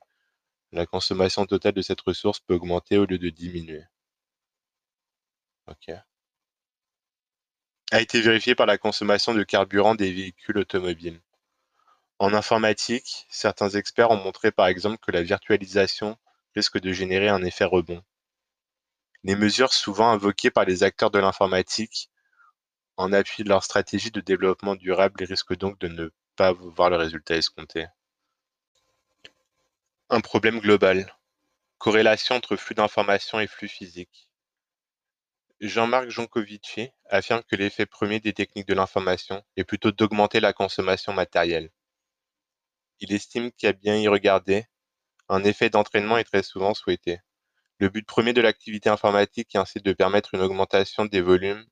[0.72, 3.84] la consommation totale de cette ressource peut augmenter au lieu de diminuer.
[7.90, 11.20] A été vérifié par la consommation de carburant des véhicules automobiles.
[12.18, 16.18] En informatique, certains experts ont montré par exemple que la virtualisation
[16.54, 18.02] risque de générer un effet rebond.
[19.24, 22.10] Les mesures souvent invoquées par les acteurs de l'informatique
[22.96, 26.96] en appui de leur stratégie de développement durable risquent donc de ne pas voir le
[26.96, 27.86] résultat escompté.
[30.10, 31.14] Un problème global.
[31.78, 34.27] Corrélation entre flux d'informations et flux physiques.
[35.60, 41.12] Jean-Marc Joncovici affirme que l'effet premier des techniques de l'information est plutôt d'augmenter la consommation
[41.12, 41.72] matérielle.
[43.00, 44.66] Il estime qu'à bien y regarder,
[45.28, 47.18] un effet d'entraînement est très souvent souhaité.
[47.78, 51.66] Le but premier de l'activité informatique est ainsi de permettre une augmentation des volumes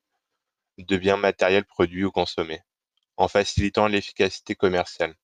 [0.79, 2.63] de biens matériels produits ou consommés,
[3.17, 5.15] en facilitant l'efficacité commerciale,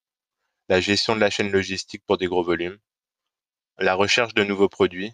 [0.69, 2.79] la gestion de la chaîne logistique pour des gros volumes,
[3.79, 5.13] la recherche de nouveaux produits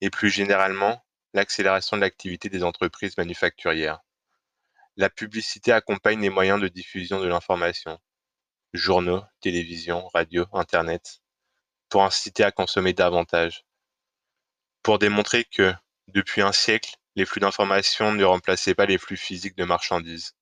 [0.00, 4.00] et plus généralement l'accélération de l'activité des entreprises manufacturières.
[4.96, 7.98] La publicité accompagne les moyens de diffusion de l'information,
[8.72, 11.20] journaux, télévision, radio, Internet,
[11.88, 13.64] pour inciter à consommer davantage.
[14.82, 15.72] Pour démontrer que,
[16.08, 20.36] depuis un siècle, les flux d'informations ne remplaçaient pas les flux physiques de marchandises,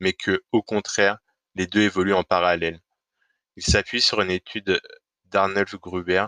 [0.00, 1.18] mais que, au contraire,
[1.54, 2.80] les deux évoluent en parallèle.
[3.56, 4.80] Il s'appuie sur une étude
[5.26, 6.26] d'Arnulf Gruber,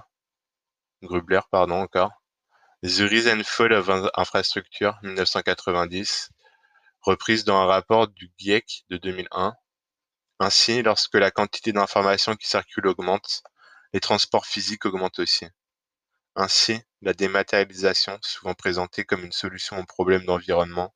[1.02, 2.12] Grubler, pardon, encore,
[2.84, 6.28] The and Fall of Infrastructure 1990,
[7.00, 9.54] reprise dans un rapport du GIEC de 2001.
[10.38, 13.42] Ainsi, lorsque la quantité d'informations qui circulent augmente,
[13.94, 15.46] les transports physiques augmentent aussi.
[16.36, 20.94] Ainsi, la dématérialisation, souvent présentée comme une solution aux problèmes d'environnement,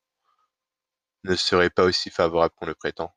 [1.25, 3.17] ne serait pas aussi favorable qu'on le prétend.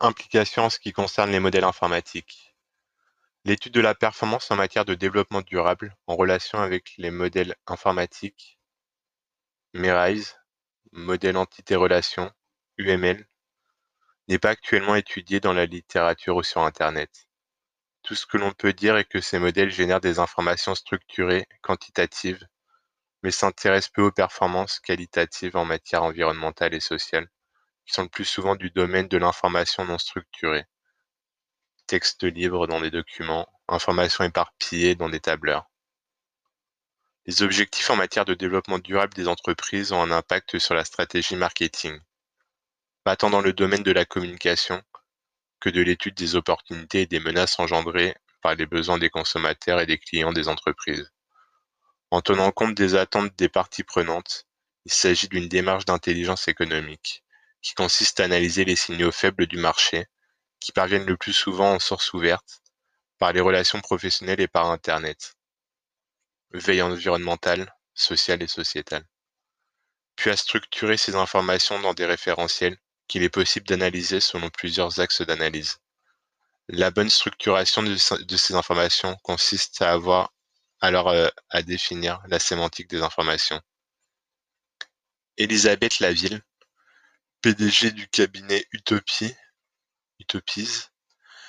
[0.00, 2.54] Implication en ce qui concerne les modèles informatiques.
[3.44, 8.58] L'étude de la performance en matière de développement durable en relation avec les modèles informatiques
[9.74, 10.36] MERISE,
[10.92, 12.32] modèle entité-relation,
[12.78, 13.26] UML,
[14.28, 17.28] n'est pas actuellement étudiée dans la littérature ou sur Internet.
[18.02, 22.46] Tout ce que l'on peut dire est que ces modèles génèrent des informations structurées, quantitatives,
[23.22, 27.30] mais s'intéressent peu aux performances qualitatives en matière environnementale et sociale,
[27.86, 30.66] qui sont le plus souvent du domaine de l'information non structurée.
[31.88, 35.70] Texte libre dans des documents, informations éparpillées dans des tableurs.
[37.24, 41.34] Les objectifs en matière de développement durable des entreprises ont un impact sur la stratégie
[41.34, 41.98] marketing.
[43.18, 44.82] Tant dans le domaine de la communication,
[45.60, 49.86] que de l'étude des opportunités et des menaces engendrées par les besoins des consommateurs et
[49.86, 51.10] des clients des entreprises.
[52.10, 54.46] En tenant compte des attentes des parties prenantes,
[54.84, 57.24] il s'agit d'une démarche d'intelligence économique,
[57.62, 60.06] qui consiste à analyser les signaux faibles du marché,
[60.60, 62.62] qui parviennent le plus souvent en source ouverte,
[63.18, 65.34] par les relations professionnelles et par Internet.
[66.52, 69.04] Veille environnementale, sociale et sociétale.
[70.16, 75.22] Puis à structurer ces informations dans des référentiels qu'il est possible d'analyser selon plusieurs axes
[75.22, 75.78] d'analyse.
[76.68, 80.32] La bonne structuration de, ces informations consiste à avoir
[80.80, 83.60] alors euh, à définir la sémantique des informations.
[85.38, 86.42] Elisabeth Laville,
[87.40, 89.34] PDG du cabinet Utopie,
[90.18, 90.86] Utopies,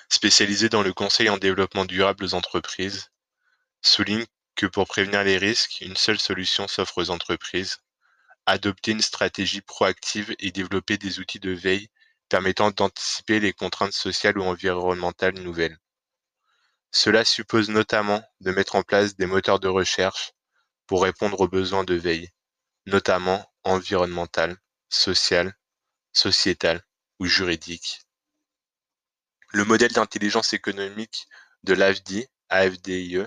[0.09, 3.09] spécialisé dans le conseil en développement durable aux entreprises,
[3.81, 7.77] souligne que pour prévenir les risques, une seule solution s'offre aux entreprises,
[8.45, 11.89] adopter une stratégie proactive et développer des outils de veille
[12.29, 15.77] permettant d'anticiper les contraintes sociales ou environnementales nouvelles.
[16.91, 20.33] Cela suppose notamment de mettre en place des moteurs de recherche
[20.87, 22.29] pour répondre aux besoins de veille,
[22.85, 24.57] notamment environnemental,
[24.89, 25.55] social,
[26.13, 26.83] sociétal
[27.19, 28.01] ou juridique.
[29.51, 31.27] Le modèle d'intelligence économique
[31.63, 33.23] de l'AFDI, AFDIE,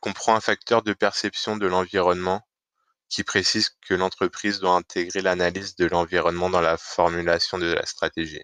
[0.00, 2.48] comprend un facteur de perception de l'environnement
[3.10, 8.42] qui précise que l'entreprise doit intégrer l'analyse de l'environnement dans la formulation de la stratégie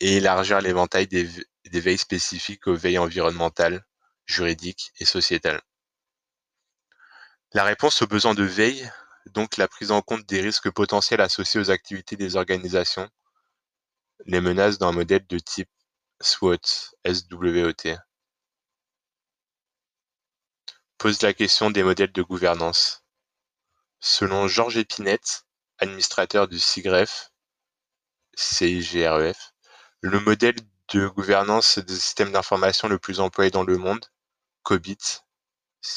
[0.00, 1.28] et élargir l'éventail des,
[1.64, 3.84] veilles spécifiques aux veilles environnementales,
[4.26, 5.60] juridiques et sociétales.
[7.52, 8.90] La réponse aux besoins de veille,
[9.26, 13.08] donc la prise en compte des risques potentiels associés aux activités des organisations,
[14.24, 15.70] les menaces d'un modèle de type
[16.20, 16.94] SWOT,
[20.98, 23.04] pose la question des modèles de gouvernance.
[24.00, 25.46] Selon Georges Épinette,
[25.78, 27.30] administrateur du CIGREF,
[28.34, 29.52] CIGREF,
[30.00, 30.56] le modèle
[30.88, 34.04] de gouvernance des systèmes d'information le plus employé dans le monde,
[34.62, 35.22] COBIT,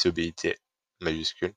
[0.04, 0.56] COBIT
[1.00, 1.56] majuscule,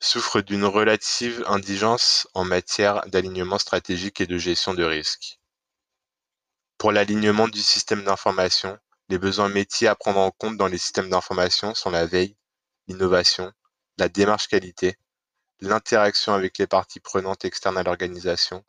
[0.00, 5.38] souffre d'une relative indigence en matière d'alignement stratégique et de gestion de risque.
[6.78, 8.78] Pour l'alignement du système d'information,
[9.10, 12.36] les besoins métiers à prendre en compte dans les systèmes d'information sont la veille,
[12.88, 13.52] l'innovation,
[13.98, 14.96] la démarche qualité,
[15.60, 18.64] l'interaction avec les parties prenantes externes à l'organisation,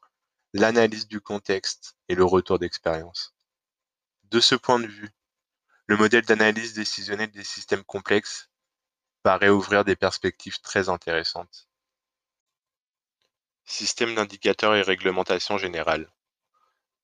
[0.53, 3.33] l'analyse du contexte et le retour d'expérience.
[4.25, 5.11] De ce point de vue,
[5.87, 8.50] le modèle d'analyse décisionnelle des systèmes complexes
[9.23, 11.67] paraît ouvrir des perspectives très intéressantes.
[13.65, 16.11] Système d'indicateurs et réglementation générale.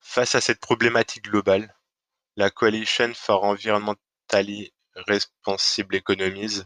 [0.00, 1.74] Face à cette problématique globale,
[2.36, 6.62] la Coalition for Environmentally Responsible Economies,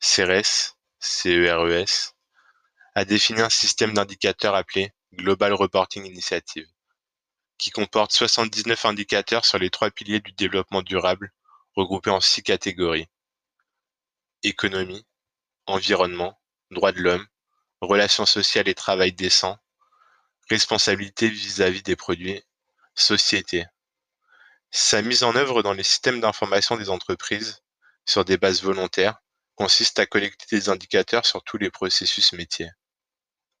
[0.00, 2.14] CERES, CERES,
[2.94, 6.68] a défini un système d'indicateurs appelé Global Reporting Initiative,
[7.58, 11.32] qui comporte 79 indicateurs sur les trois piliers du développement durable,
[11.74, 13.08] regroupés en six catégories
[14.42, 15.06] économie,
[15.66, 17.26] environnement, droits de l'homme,
[17.80, 19.58] relations sociales et travail décent,
[20.50, 22.42] responsabilité vis-à-vis des produits,
[22.94, 23.66] société.
[24.70, 27.62] Sa mise en œuvre dans les systèmes d'information des entreprises,
[28.04, 29.18] sur des bases volontaires,
[29.54, 32.70] consiste à collecter des indicateurs sur tous les processus métiers.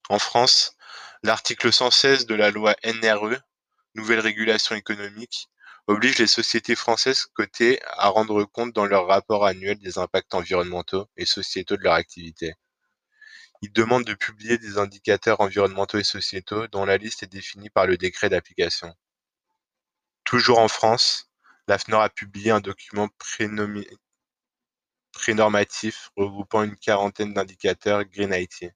[0.08, 0.76] En France,
[1.22, 3.36] l'article 116 de la loi NRE,
[3.94, 5.48] Nouvelle régulation économique,
[5.88, 11.08] oblige les sociétés françaises cotées à rendre compte dans leur rapport annuel des impacts environnementaux
[11.16, 12.54] et sociétaux de leur activité.
[13.62, 17.86] Il demande de publier des indicateurs environnementaux et sociétaux dont la liste est définie par
[17.86, 18.94] le décret d'application.
[20.24, 21.30] Toujours en France,
[21.68, 23.08] l'AFNOR a publié un document
[25.12, 28.70] prénormatif regroupant une quarantaine d'indicateurs Green IT.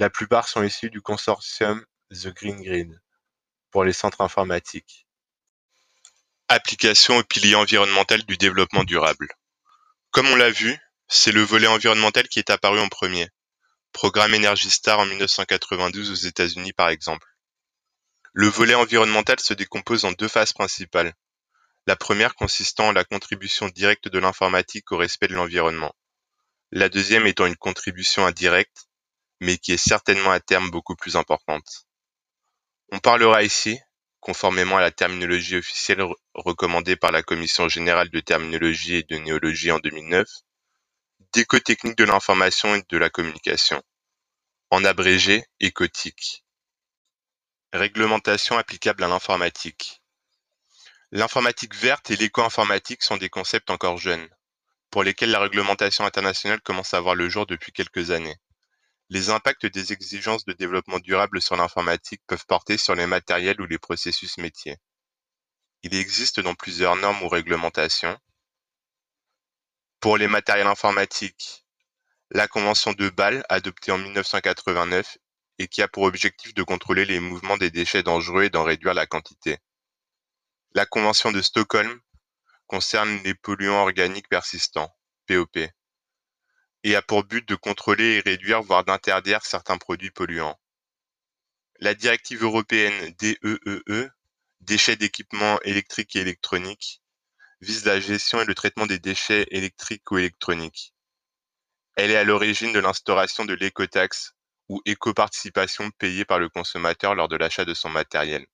[0.00, 3.00] La plupart sont issus du consortium The Green Grid
[3.70, 5.05] pour les centres informatiques.
[6.48, 9.26] Application au pilier environnemental du développement durable.
[10.12, 10.78] Comme on l'a vu,
[11.08, 13.28] c'est le volet environnemental qui est apparu en premier.
[13.92, 17.26] Programme Energy Star en 1992 aux États-Unis par exemple.
[18.32, 21.14] Le volet environnemental se décompose en deux phases principales.
[21.88, 25.96] La première consistant en la contribution directe de l'informatique au respect de l'environnement.
[26.70, 28.86] La deuxième étant une contribution indirecte,
[29.40, 31.88] mais qui est certainement à terme beaucoup plus importante.
[32.92, 33.80] On parlera ici,
[34.26, 36.02] conformément à la terminologie officielle
[36.34, 40.26] recommandée par la Commission générale de terminologie et de néologie en 2009,
[41.32, 43.80] d'écotechnique de l'information et de la communication,
[44.70, 46.44] en abrégé écotique.
[47.72, 50.02] Réglementation applicable à l'informatique.
[51.12, 54.28] L'informatique verte et l'éco-informatique sont des concepts encore jeunes,
[54.90, 58.38] pour lesquels la réglementation internationale commence à voir le jour depuis quelques années.
[59.08, 63.66] Les impacts des exigences de développement durable sur l'informatique peuvent porter sur les matériels ou
[63.66, 64.78] les processus métiers.
[65.82, 68.18] Il existe donc plusieurs normes ou réglementations.
[70.00, 71.64] Pour les matériels informatiques,
[72.30, 75.18] la convention de Bâle, adoptée en 1989
[75.58, 78.94] et qui a pour objectif de contrôler les mouvements des déchets dangereux et d'en réduire
[78.94, 79.58] la quantité.
[80.74, 82.00] La convention de Stockholm
[82.66, 84.92] concerne les polluants organiques persistants,
[85.28, 85.58] POP
[86.84, 90.58] et a pour but de contrôler et réduire, voire d'interdire certains produits polluants.
[91.80, 94.10] La directive européenne DEEE, e,
[94.60, 97.02] déchets d'équipements électriques et électroniques,
[97.60, 100.94] vise la gestion et le traitement des déchets électriques ou électroniques.
[101.96, 104.32] Elle est à l'origine de l'instauration de l'écotaxe
[104.68, 108.46] ou éco-participation payée par le consommateur lors de l'achat de son matériel.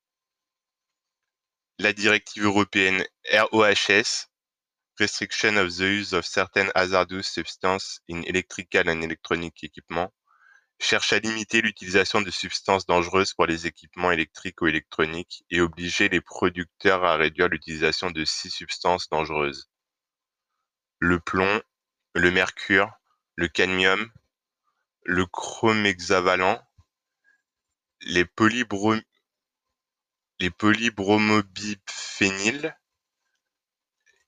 [1.78, 4.28] La directive européenne ROHS
[5.00, 10.12] Restriction of the use of certain hazardous substances in electrical and electronic equipment
[10.78, 16.08] cherche à limiter l'utilisation de substances dangereuses pour les équipements électriques ou électroniques et obliger
[16.08, 19.70] les producteurs à réduire l'utilisation de six substances dangereuses.
[20.98, 21.62] Le plomb,
[22.14, 22.90] le mercure,
[23.36, 24.10] le cadmium,
[25.04, 26.60] le chrome hexavalent,
[28.02, 28.26] les,
[30.40, 32.76] les polybromobiphényles,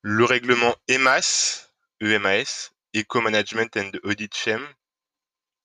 [0.00, 4.64] Le règlement EMAS, EMAS, Eco Management and Audit Scheme,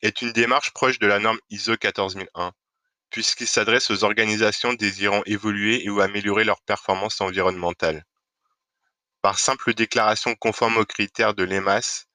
[0.01, 2.51] est une démarche proche de la norme ISO 14001,
[3.11, 8.03] puisqu'il s'adresse aux organisations désirant évoluer ou améliorer leur performance environnementale.
[9.21, 12.07] Par simple déclaration conforme aux critères de l'EMAS,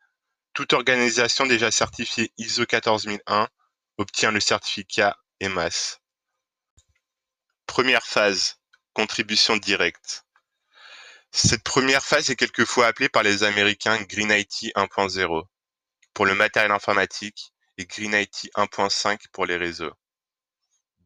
[0.54, 3.48] toute organisation déjà certifiée ISO 14001
[3.96, 6.00] obtient le certificat EMAS.
[7.66, 8.58] Première phase,
[8.94, 10.24] contribution directe.
[11.30, 15.44] Cette première phase est quelquefois appelée par les Américains Green IT 1.0
[16.14, 19.92] pour le matériel informatique et Green IT 1.5 pour les réseaux.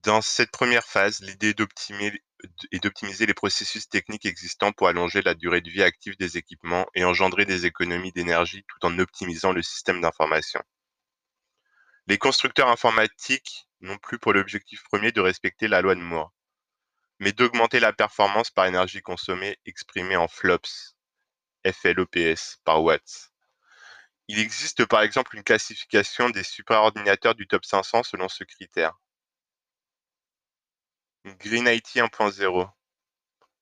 [0.05, 5.63] Dans cette première phase, l'idée est d'optimiser les processus techniques existants pour allonger la durée
[5.63, 10.01] de vie active des équipements et engendrer des économies d'énergie tout en optimisant le système
[10.01, 10.63] d'information.
[12.07, 16.33] Les constructeurs informatiques n'ont plus pour l'objectif premier de respecter la loi de Moore
[17.21, 20.97] mais d'augmenter la performance par énergie consommée exprimée en flops,
[21.65, 23.31] FLOPS, par watts.
[24.29, 28.99] Il existe par exemple une classification des superordinateurs du top 500 selon ce critère.
[31.27, 32.71] Green IT 1.0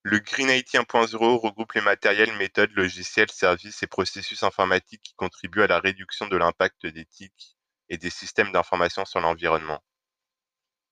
[0.02, 5.62] Le Green IT 1.0 regroupe les matériels, méthodes, logiciels, services et processus informatiques qui contribuent
[5.62, 7.56] à la réduction de l'impact des TIC
[7.88, 9.82] et des systèmes d'information sur l'environnement.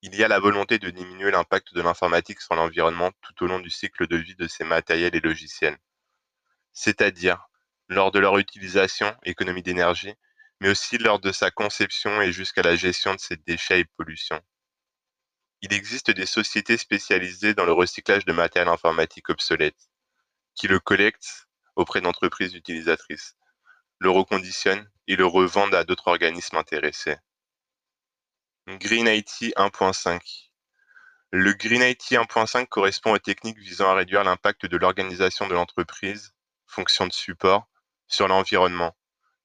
[0.09, 3.59] Il y a la volonté de diminuer l'impact de l'informatique sur l'environnement tout au long
[3.59, 5.77] du cycle de vie de ces matériels et logiciels,
[6.73, 7.49] c'est-à-dire
[7.89, 10.15] lors de leur utilisation, économie d'énergie,
[10.61, 14.41] mais aussi lors de sa conception et jusqu'à la gestion de ses déchets et pollutions.
[15.61, 19.91] Il existe des sociétés spécialisées dans le recyclage de matériel informatique obsolète,
[20.55, 23.35] qui le collectent auprès d'entreprises utilisatrices,
[23.99, 27.17] le reconditionnent et le revendent à d'autres organismes intéressés.
[28.69, 30.51] Green IT 1.5
[31.31, 36.35] Le Green IT 1.5 correspond aux techniques visant à réduire l'impact de l'organisation de l'entreprise,
[36.67, 37.69] fonction de support,
[38.09, 38.97] sur l'environnement.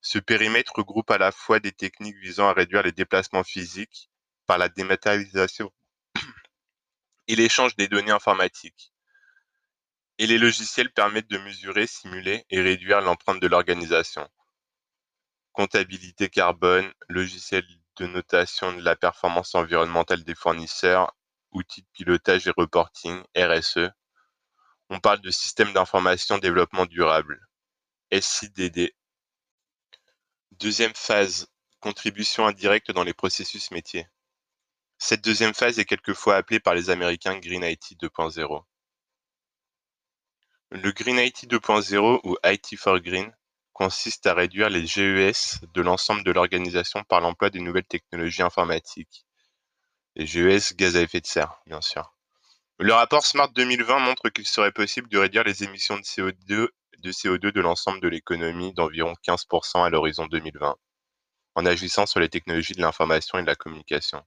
[0.02, 4.10] Ce périmètre regroupe à la fois des techniques visant à réduire les déplacements physiques
[4.48, 5.72] par la dématérialisation
[7.28, 8.92] et l'échange des données informatiques.
[10.18, 14.28] Et les logiciels permettent de mesurer, simuler et réduire l'empreinte de l'organisation.
[15.52, 17.64] Comptabilité carbone, logiciel
[17.98, 21.16] de notation de la performance environnementale des fournisseurs,
[21.52, 23.90] outils de pilotage et reporting, RSE.
[24.90, 27.48] On parle de système d'information développement durable,
[28.12, 28.94] SIDD.
[30.52, 31.48] Deuxième phase,
[31.80, 34.08] contribution indirecte dans les processus métiers.
[34.98, 38.64] Cette deuxième phase est quelquefois appelée par les Américains Green IT 2.0.
[40.72, 43.34] Le Green IT 2.0 ou IT for Green
[43.82, 49.26] consiste à réduire les GES de l'ensemble de l'organisation par l'emploi des nouvelles technologies informatiques.
[50.16, 52.14] Les GES, gaz à effet de serre, bien sûr.
[52.78, 56.68] Le rapport SMART 2020 montre qu'il serait possible de réduire les émissions de CO2
[57.00, 60.76] de, CO2 de l'ensemble de l'économie d'environ 15% à l'horizon 2020,
[61.56, 64.24] en agissant sur les technologies de l'information et de la communication.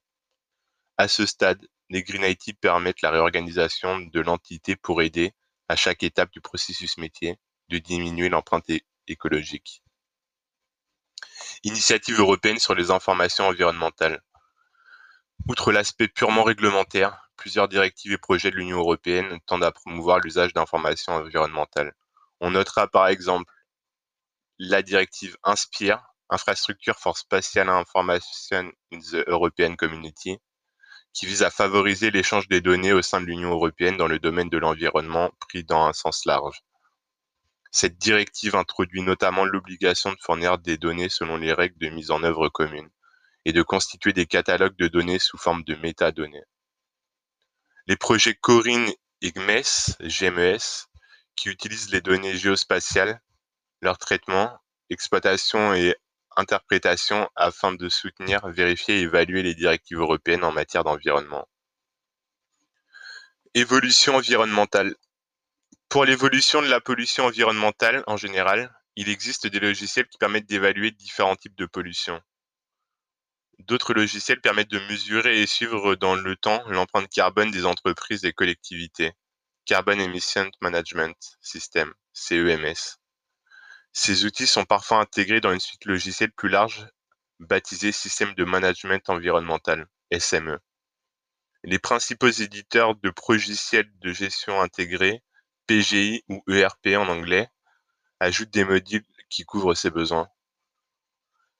[0.98, 5.32] À ce stade, les Green IT permettent la réorganisation de l'entité pour aider,
[5.68, 7.36] à chaque étape du processus métier,
[7.68, 8.68] de diminuer l'empreinte
[9.09, 9.82] écologique.
[11.62, 14.22] Initiative européenne sur les informations environnementales.
[15.48, 20.52] Outre l'aspect purement réglementaire, plusieurs directives et projets de l'Union européenne tendent à promouvoir l'usage
[20.52, 21.94] d'informations environnementales.
[22.40, 23.52] On notera par exemple
[24.59, 30.38] la directive INSPIRE, Infrastructure for Spatial Information in the European Community,
[31.12, 34.48] qui vise à favoriser l'échange des données au sein de l'Union européenne dans le domaine
[34.48, 36.62] de l'environnement pris dans un sens large.
[37.77, 42.22] Cette directive introduit notamment l'obligation de fournir des données selon les règles de mise en
[42.22, 42.89] œuvre communes
[43.45, 46.45] et de constituer des catalogues de données sous forme de métadonnées.
[47.89, 48.87] Les projets CORIN
[49.22, 50.87] et GMES, GMES,
[51.35, 53.20] qui utilisent les données géospatiales,
[53.81, 54.57] leur traitement,
[54.89, 55.97] exploitation et
[56.37, 61.49] interprétation afin de soutenir, vérifier et évaluer les directives européennes en matière d'environnement.
[63.55, 64.95] Évolution environnementale.
[65.89, 70.91] Pour l'évolution de la pollution environnementale en général, il existe des logiciels qui permettent d'évaluer
[70.91, 72.20] différents types de pollution.
[73.61, 78.33] D'autres logiciels permettent de mesurer et suivre dans le temps l'empreinte carbone des entreprises et
[78.33, 79.12] collectivités.
[79.66, 82.99] Carbon Emission Management System, CEMS.
[83.93, 86.87] Ces outils sont parfois intégrés dans une suite logicielle plus large
[87.41, 90.59] baptisée Système de Management Environnemental, SME.
[91.62, 95.22] Les principaux éditeurs de logiciels de gestion intégrés
[95.67, 97.49] PGI ou ERP en anglais,
[98.21, 100.29] ajoute des modules qui couvrent ces besoins.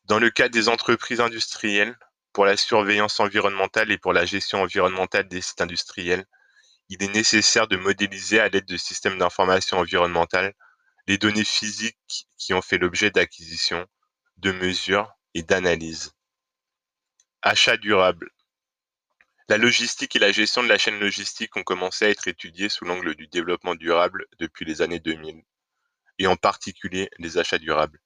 [0.05, 1.97] Dans le cas des entreprises industrielles,
[2.33, 6.27] pour la surveillance environnementale et pour la gestion environnementale des sites industriels,
[6.89, 10.53] il est nécessaire de modéliser à l'aide de systèmes d'information environnementale
[11.07, 13.87] les données physiques qui ont fait l'objet d'acquisition,
[14.39, 16.13] de mesures et d'analyse.
[17.43, 18.34] Achat durable.
[19.49, 22.87] La logistique et la gestion de la chaîne logistique ont commencé à être étudiées sous
[22.87, 25.43] l'angle du développement durable depuis les années 2000,
[26.19, 28.01] et en particulier les achats durables.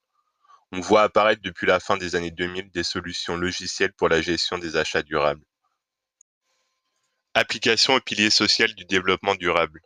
[0.72, 4.59] On voit apparaître depuis la fin des années 2000 des solutions logicielles pour la gestion
[4.59, 5.45] des achats durables.
[7.34, 9.80] Application au pilier social du développement durable.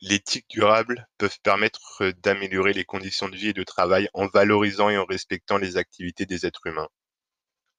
[0.00, 4.88] Les tics durables peuvent permettre d'améliorer les conditions de vie et de travail en valorisant
[4.88, 6.88] et en respectant les activités des êtres humains.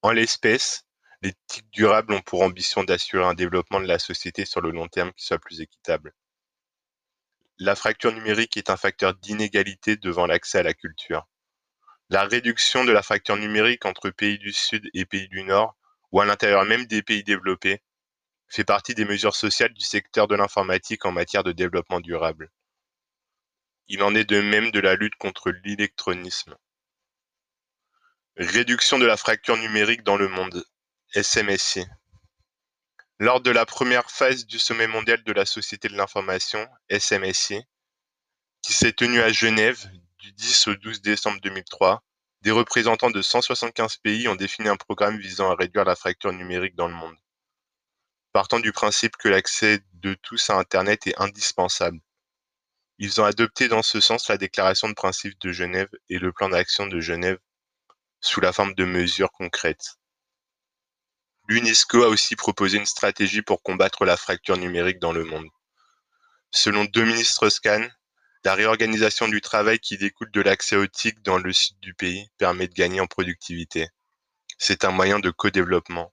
[0.02, 0.84] En l'espèce,
[1.22, 4.88] les tics durables ont pour ambition d'assurer un développement de la société sur le long
[4.88, 6.14] terme qui soit plus équitable.
[7.58, 11.26] La fracture numérique est un facteur d'inégalité devant l'accès à la culture.
[12.08, 15.76] La réduction de la fracture numérique entre pays du Sud et pays du Nord,
[16.12, 17.82] ou à l'intérieur même des pays développés,
[18.46, 22.50] fait partie des mesures sociales du secteur de l'informatique en matière de développement durable.
[23.88, 26.56] Il en est de même de la lutte contre l'électronisme.
[28.36, 30.64] Réduction de la fracture numérique dans le monde,
[31.14, 31.84] SMSI.
[33.18, 37.62] Lors de la première phase du sommet mondial de la Société de l'information, SMSI,
[38.62, 42.02] qui s'est tenu à Genève du 10 au 12 décembre 2003,
[42.42, 46.76] des représentants de 175 pays ont défini un programme visant à réduire la fracture numérique
[46.76, 47.16] dans le monde
[48.32, 51.98] partant du principe que l'accès de tous à Internet est indispensable.
[52.98, 56.48] Ils ont adopté dans ce sens la déclaration de principe de Genève et le plan
[56.48, 57.38] d'action de Genève
[58.20, 59.96] sous la forme de mesures concrètes.
[61.48, 65.48] L'UNESCO a aussi proposé une stratégie pour combattre la fracture numérique dans le monde.
[66.50, 67.90] Selon Dominique Strauss-Kahn,
[68.44, 72.28] la réorganisation du travail qui découle de l'accès au TIC dans le sud du pays
[72.36, 73.88] permet de gagner en productivité.
[74.58, 76.12] C'est un moyen de co-développement.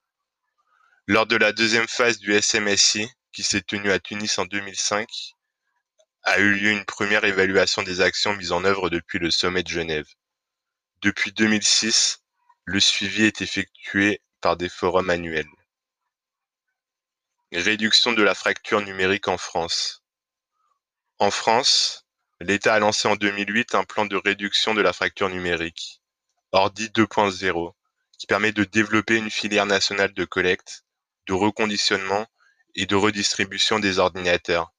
[1.06, 5.08] Lors de la deuxième phase du SMSI, qui s'est tenue à Tunis en 2005,
[6.24, 9.68] a eu lieu une première évaluation des actions mises en œuvre depuis le sommet de
[9.68, 10.08] Genève.
[11.02, 12.20] Depuis 2006,
[12.64, 15.50] le suivi est effectué par des forums annuels.
[17.52, 20.04] Réduction de la fracture numérique en France.
[21.18, 22.06] En France,
[22.40, 26.04] l'État a lancé en 2008 un plan de réduction de la fracture numérique,
[26.52, 27.74] Ordi 2.0,
[28.20, 30.84] qui permet de développer une filière nationale de collecte
[31.26, 32.28] de reconditionnement
[32.76, 34.72] et de redistribution des ordinateurs.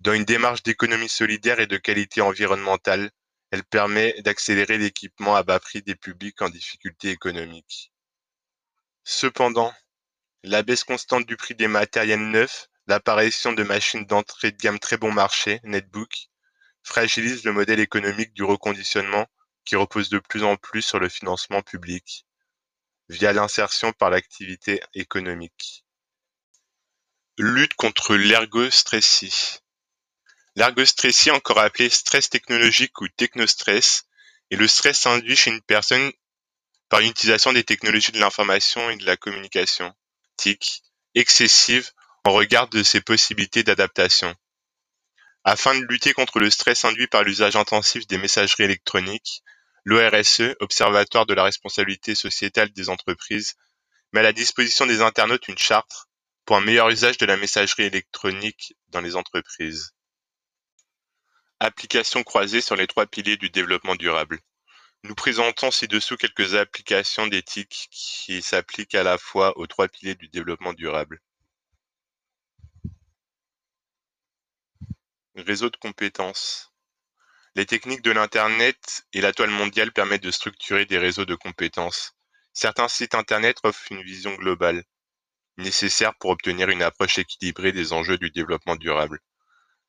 [0.00, 3.10] Dans une démarche d'économie solidaire et de qualité environnementale,
[3.52, 7.91] elle permet d'accélérer l'équipement à bas prix des publics en difficulté économique.
[9.04, 9.72] Cependant,
[10.44, 14.96] la baisse constante du prix des matériels neufs, l'apparition de machines d'entrée de gamme très
[14.96, 16.28] bon marché, netbook,
[16.82, 19.26] fragilise le modèle économique du reconditionnement
[19.64, 22.26] qui repose de plus en plus sur le financement public
[23.08, 25.84] via l'insertion par l'activité économique.
[27.38, 29.58] Lutte contre l'ergostressie.
[30.54, 34.04] L'ergostressie, encore appelé stress technologique ou technostress,
[34.50, 36.12] est le stress induit chez une personne
[36.92, 39.94] par l'utilisation des technologies de l'information et de la communication,
[40.36, 40.82] TIC,
[41.14, 41.90] excessive
[42.22, 44.34] en regard de ses possibilités d'adaptation.
[45.42, 49.42] Afin de lutter contre le stress induit par l'usage intensif des messageries électroniques,
[49.84, 53.54] L'ORSE, Observatoire de la responsabilité sociétale des entreprises,
[54.12, 56.08] met à la disposition des internautes une charte
[56.44, 59.92] pour un meilleur usage de la messagerie électronique dans les entreprises.
[61.58, 64.42] Applications croisées sur les trois piliers du développement durable.
[65.04, 70.28] Nous présentons ci-dessous quelques applications d'éthique qui s'appliquent à la fois aux trois piliers du
[70.28, 71.20] développement durable.
[75.34, 76.72] Réseau de compétences.
[77.56, 82.14] Les techniques de l'Internet et la toile mondiale permettent de structurer des réseaux de compétences.
[82.52, 84.84] Certains sites Internet offrent une vision globale,
[85.56, 89.18] nécessaire pour obtenir une approche équilibrée des enjeux du développement durable.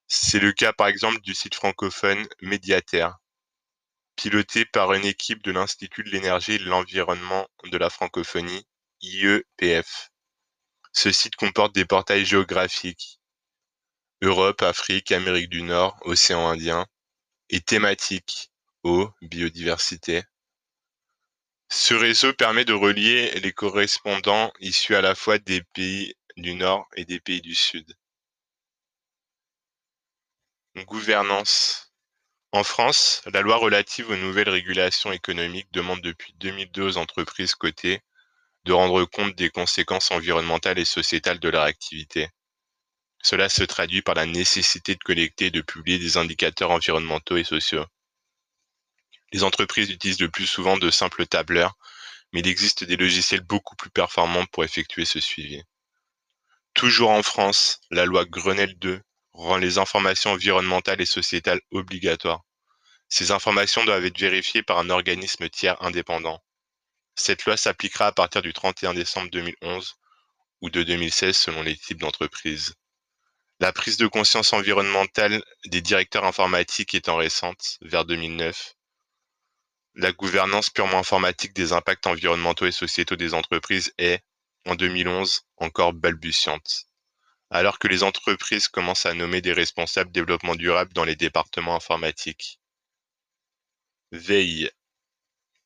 [0.07, 3.11] C'est le cas par exemple du site francophone Médiater,
[4.15, 8.65] piloté par une équipe de l'Institut de l'énergie et de l'environnement de la francophonie,
[9.01, 10.11] IEPF.
[10.91, 13.19] Ce site comporte des portails géographiques
[14.21, 16.87] Europe, Afrique, Amérique du Nord, Océan Indien,
[17.49, 18.51] et thématique
[18.83, 20.23] eau, biodiversité.
[21.69, 26.87] Ce réseau permet de relier les correspondants issus à la fois des pays du Nord
[26.95, 27.97] et des pays du Sud.
[30.85, 31.82] Gouvernance.
[32.53, 37.99] En France, la loi relative aux nouvelles régulations économiques demande depuis 2002 aux entreprises cotées
[38.65, 42.29] de rendre compte des conséquences environnementales et sociétales de leur activité.
[43.23, 47.43] Cela se traduit par la nécessité de collecter et de publier des indicateurs environnementaux et
[47.43, 47.87] sociaux.
[49.31, 51.75] Les entreprises utilisent le plus souvent de simples tableurs,
[52.33, 55.63] mais il existe des logiciels beaucoup plus performants pour effectuer ce suivi.
[56.75, 58.99] Toujours en France, la loi Grenelle II
[59.33, 62.43] rend les informations environnementales et sociétales obligatoires.
[63.09, 66.43] Ces informations doivent être vérifiées par un organisme tiers indépendant.
[67.15, 69.95] Cette loi s'appliquera à partir du 31 décembre 2011
[70.61, 72.73] ou de 2016 selon les types d'entreprises.
[73.59, 78.75] La prise de conscience environnementale des directeurs informatiques étant récente, vers 2009,
[79.95, 84.23] la gouvernance purement informatique des impacts environnementaux et sociétaux des entreprises est,
[84.65, 86.87] en 2011, encore balbutiante.
[87.53, 92.59] Alors que les entreprises commencent à nommer des responsables développement durable dans les départements informatiques.
[94.11, 94.71] Veille.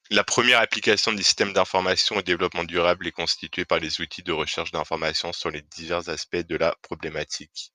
[0.10, 4.34] La première application des systèmes d'information au développement durable est constituée par les outils de
[4.34, 7.72] recherche d'information sur les divers aspects de la problématique.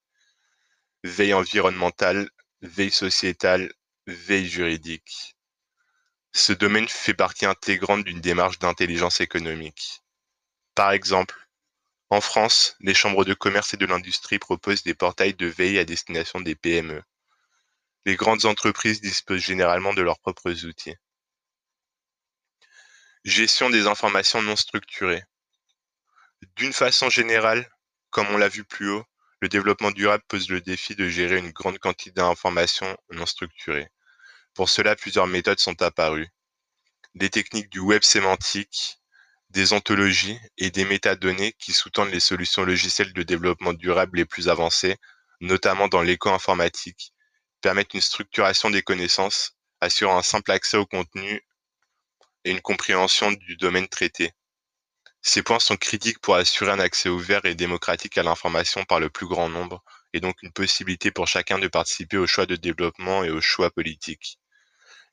[1.04, 2.28] Veille environnementale,
[2.60, 3.72] veille sociétale,
[4.06, 5.36] veille juridique.
[6.34, 10.02] Ce domaine fait partie intégrante d'une démarche d'intelligence économique.
[10.74, 11.41] Par exemple,
[12.12, 15.86] en France, les chambres de commerce et de l'industrie proposent des portails de veille à
[15.86, 17.02] destination des PME.
[18.04, 20.94] Les grandes entreprises disposent généralement de leurs propres outils.
[23.24, 25.22] Gestion des informations non structurées.
[26.56, 27.66] D'une façon générale,
[28.10, 29.06] comme on l'a vu plus haut,
[29.40, 33.88] le développement durable pose le défi de gérer une grande quantité d'informations non structurées.
[34.52, 36.28] Pour cela, plusieurs méthodes sont apparues.
[37.14, 39.01] Des techniques du web sémantique,
[39.52, 44.48] des ontologies et des métadonnées qui sous-tendent les solutions logicielles de développement durable les plus
[44.48, 44.96] avancées,
[45.40, 47.12] notamment dans l'éco-informatique,
[47.60, 51.42] permettent une structuration des connaissances, assurant un simple accès au contenu
[52.44, 54.32] et une compréhension du domaine traité.
[55.20, 59.10] Ces points sont critiques pour assurer un accès ouvert et démocratique à l'information par le
[59.10, 59.84] plus grand nombre,
[60.14, 63.70] et donc une possibilité pour chacun de participer aux choix de développement et aux choix
[63.70, 64.38] politiques.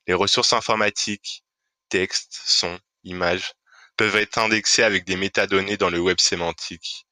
[0.06, 1.44] Les ressources informatiques,
[1.90, 3.52] textes, sons, images,
[4.00, 7.06] peuvent être indexées avec des métadonnées dans le web sémantique.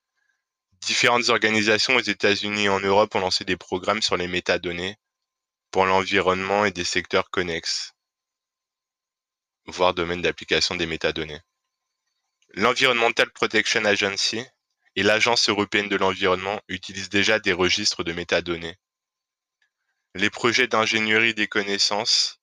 [0.81, 4.97] Différentes organisations aux États-Unis et en Europe ont lancé des programmes sur les métadonnées,
[5.71, 7.93] pour l'environnement et des secteurs connexes,
[9.67, 11.43] voire domaine d'application des métadonnées.
[12.55, 14.43] L'Environmental Protection Agency
[14.97, 18.79] et l'Agence européenne de l'environnement utilisent déjà des registres de métadonnées.
[20.15, 22.41] Les projets d'ingénierie des connaissances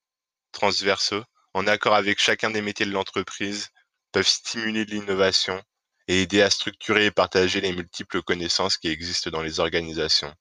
[0.51, 1.23] transversaux,
[1.55, 3.71] en accord avec chacun des métiers de l'entreprise,
[4.15, 5.61] peuvent stimuler l'innovation
[6.07, 10.33] et aider à structurer et partager les multiples connaissances qui existent dans les organisations.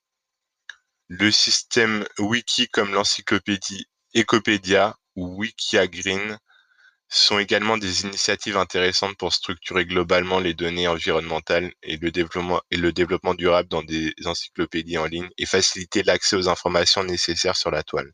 [1.09, 6.39] Le système wiki comme l'encyclopédie Ecopedia ou Wikiagreen
[7.09, 13.69] sont également des initiatives intéressantes pour structurer globalement les données environnementales et le développement durable
[13.71, 18.13] dans des encyclopédies en ligne et faciliter l'accès aux informations nécessaires sur la toile.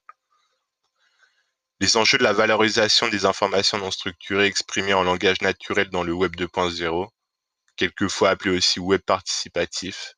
[1.81, 6.13] Les enjeux de la valorisation des informations non structurées exprimées en langage naturel dans le
[6.13, 7.09] Web 2.0,
[7.77, 10.15] quelquefois appelé aussi Web participatif,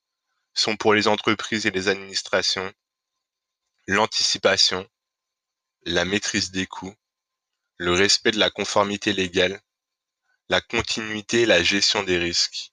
[0.55, 2.73] sont pour les entreprises et les administrations
[3.89, 4.89] l'anticipation,
[5.85, 6.95] la maîtrise des coûts,
[7.79, 9.61] le respect de la conformité légale,
[10.49, 12.73] la continuité et la gestion des risques.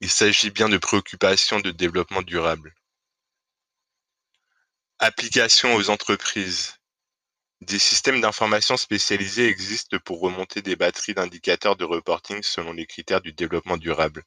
[0.00, 2.74] Il s'agit bien de préoccupations de développement durable.
[4.98, 6.79] Application aux entreprises.
[7.62, 13.20] Des systèmes d'information spécialisés existent pour remonter des batteries d'indicateurs de reporting selon les critères
[13.20, 14.24] du développement durable.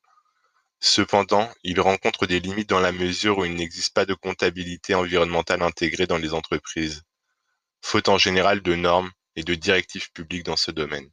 [0.80, 5.64] Cependant, il rencontre des limites dans la mesure où il n'existe pas de comptabilité environnementale
[5.64, 7.02] intégrée dans les entreprises,
[7.82, 11.10] faute en général de normes et de directives publiques dans ce domaine.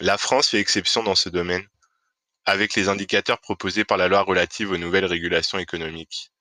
[0.00, 1.68] La France fait exception dans ce domaine,
[2.44, 6.32] avec les indicateurs proposés par la loi relative aux nouvelles régulations économiques.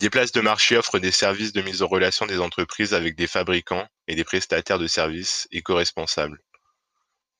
[0.00, 3.26] Des places de marché offrent des services de mise en relation des entreprises avec des
[3.26, 6.42] fabricants et des prestataires de services éco-responsables.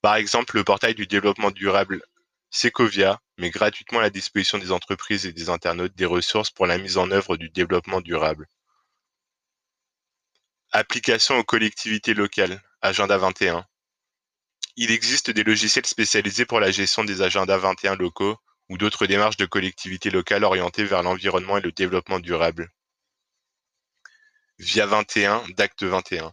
[0.02, 2.02] Par exemple, le portail du développement durable
[2.50, 6.76] Secovia met gratuitement à la disposition des entreprises et des internautes des ressources pour la
[6.76, 8.46] mise en œuvre du développement durable.
[10.72, 13.64] Application aux collectivités locales, Agenda 21.
[14.76, 18.36] Il existe des logiciels spécialisés pour la gestion des agendas 21 locaux
[18.70, 22.70] ou d'autres démarches de collectivités locales orientées vers l'environnement et le développement durable.
[24.58, 26.32] Via 21 d'Acte 21.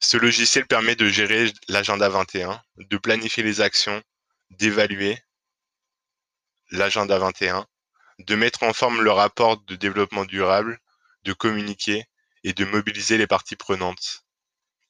[0.00, 4.02] Ce logiciel permet de gérer l'agenda 21, de planifier les actions,
[4.50, 5.16] d'évaluer
[6.72, 7.64] l'agenda 21,
[8.18, 10.80] de mettre en forme le rapport de développement durable,
[11.22, 12.04] de communiquer
[12.42, 14.24] et de mobiliser les parties prenantes.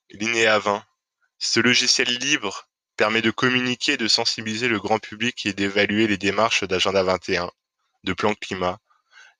[0.08, 0.82] Linéa 20.
[1.38, 6.18] Ce logiciel libre permet de communiquer et de sensibiliser le grand public et d'évaluer les
[6.18, 7.50] démarches d'agenda 21,
[8.04, 8.78] de plan climat,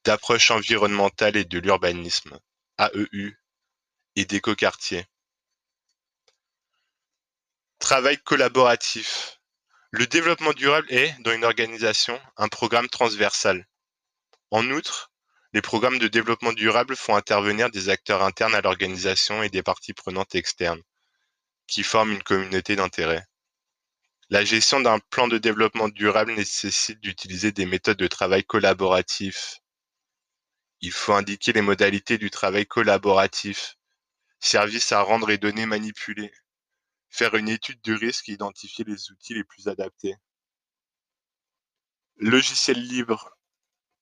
[0.05, 2.39] d'approche environnementale et de l'urbanisme,
[2.79, 3.37] AEU,
[4.17, 5.07] et d'écoquartier.
[7.79, 9.39] Travail collaboratif.
[9.91, 13.67] Le développement durable est, dans une organisation, un programme transversal.
[14.51, 15.13] En outre,
[15.55, 19.95] Les programmes de développement durable font intervenir des acteurs internes à l'organisation et des parties
[19.95, 20.83] prenantes externes,
[21.69, 23.25] qui forment une communauté d'intérêt.
[24.31, 29.61] La gestion d'un plan de développement durable nécessite d'utiliser des méthodes de travail collaboratif.
[30.81, 33.77] Il faut indiquer les modalités du travail collaboratif,
[34.41, 36.33] service à rendre et données manipulées,
[37.11, 40.16] faire une étude de risque et identifier les outils les plus adaptés.
[42.16, 43.37] Logiciel libre.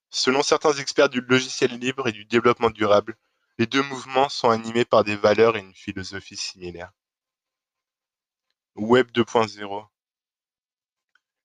[0.09, 3.17] Selon certains experts du logiciel libre et du développement durable,
[3.59, 6.93] les deux mouvements sont animés par des valeurs et une philosophie similaire.
[8.77, 9.92] Web 2.0.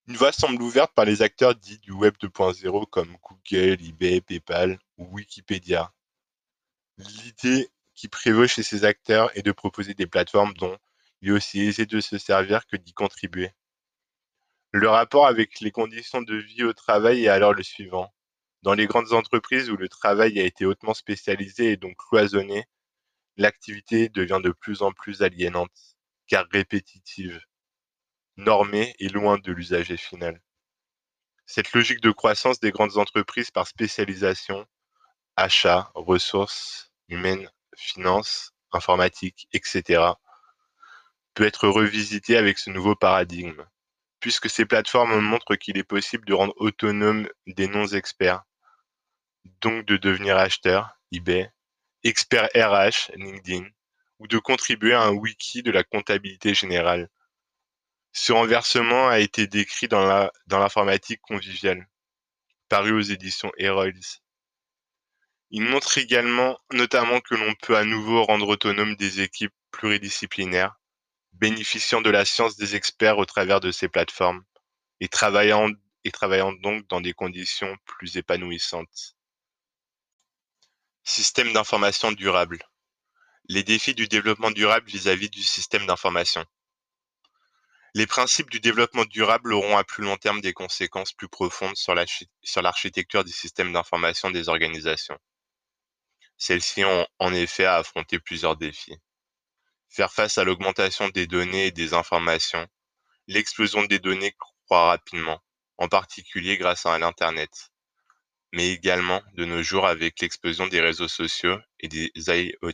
[0.07, 4.79] Une voie semble ouverte par les acteurs dits du Web 2.0 comme Google, eBay, PayPal
[4.97, 5.91] ou Wikipédia.
[6.97, 10.77] L'idée qui prévaut chez ces acteurs est de proposer des plateformes dont
[11.21, 13.51] il est aussi aisé de se servir que d'y contribuer.
[14.71, 18.09] Le rapport avec les conditions de vie au travail est alors le suivant.
[18.61, 22.63] Dans les grandes entreprises où le travail a été hautement spécialisé et donc cloisonné,
[23.35, 25.97] l'activité devient de plus en plus aliénante,
[26.27, 27.41] car répétitive
[28.37, 30.41] normé et loin de l'usager final.
[31.45, 34.65] Cette logique de croissance des grandes entreprises par spécialisation,
[35.35, 40.01] achat, ressources humaines, finances, informatique, etc.,
[41.33, 43.65] peut être revisitée avec ce nouveau paradigme,
[44.19, 48.43] puisque ces plateformes montrent qu'il est possible de rendre autonomes des non-experts,
[49.61, 51.51] donc de devenir acheteur, eBay,
[52.03, 53.67] expert RH, LinkedIn,
[54.19, 57.09] ou de contribuer à un wiki de la comptabilité générale,
[58.11, 61.87] ce renversement a été décrit dans l'informatique conviviale,
[62.69, 64.19] paru aux éditions Heroids.
[65.49, 70.75] Il montre également notamment que l'on peut à nouveau rendre autonomes des équipes pluridisciplinaires,
[71.33, 74.43] bénéficiant de la science des experts au travers de ces plateformes
[74.99, 75.69] et travaillant,
[76.03, 79.15] et travaillant donc dans des conditions plus épanouissantes.
[81.03, 82.59] Système d'information durable.
[83.47, 86.45] Les défis du développement durable vis-à-vis -vis du système d'information.
[87.97, 92.61] Les principes du développement durable auront à plus long terme des conséquences plus profondes sur
[92.61, 95.17] l'architecture des systèmes d'information des organisations.
[96.37, 98.95] Celles-ci ont en effet à affronter plusieurs défis.
[99.89, 102.67] Faire face à l'augmentation des données et des informations,
[103.25, 104.35] l'explosion des données
[104.67, 105.41] croît rapidement,
[105.79, 107.71] en particulier grâce à l'Internet,
[108.53, 112.73] mais également de nos jours avec l'explosion des réseaux sociaux et des IoT.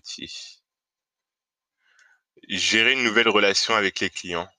[2.50, 4.50] Gérer une nouvelle relation avec les clients,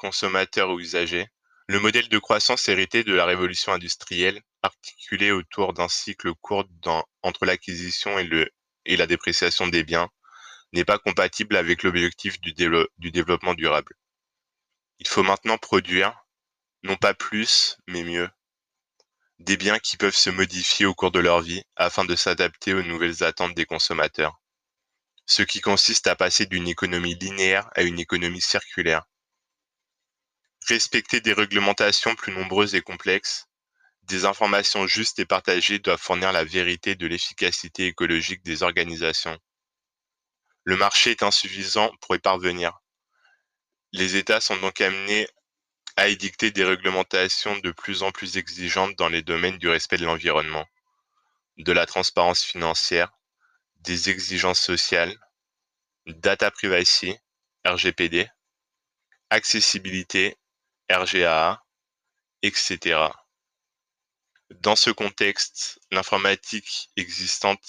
[0.00, 1.28] consommateurs ou usagers,
[1.68, 6.66] le modèle de croissance hérité de la révolution industrielle, articulé autour d'un cycle court
[7.22, 10.08] entre l'acquisition et, la dépréciation des biens,
[10.72, 12.52] n'est pas compatible avec l'objectif du,
[13.10, 13.94] développement durable.
[15.00, 16.18] Il faut maintenant produire,
[16.82, 18.28] non pas plus, mais mieux,
[19.38, 22.82] des biens qui peuvent se modifier au cours de leur vie afin de s'adapter aux
[22.82, 24.40] nouvelles attentes des consommateurs.
[25.26, 29.04] Ce qui consiste à passer d'une économie linéaire à une économie circulaire,
[30.68, 33.46] Respecter des réglementations plus nombreuses et complexes,
[34.04, 39.38] des informations justes et partagées doivent fournir la vérité de l'efficacité écologique des organisations.
[40.64, 42.78] Le marché est insuffisant pour y parvenir.
[43.92, 45.26] Les États sont donc amenés
[45.96, 50.04] à édicter des réglementations de plus en plus exigeantes dans les domaines du respect de
[50.04, 50.66] l'environnement,
[51.56, 53.10] de la transparence financière,
[53.80, 55.16] des exigences sociales,
[56.06, 57.16] data privacy,
[57.64, 58.28] RGPD,
[59.30, 60.36] accessibilité
[60.90, 61.62] RGA,
[62.42, 63.12] etc.
[64.50, 67.60] Dans ce contexte, l'informatique existante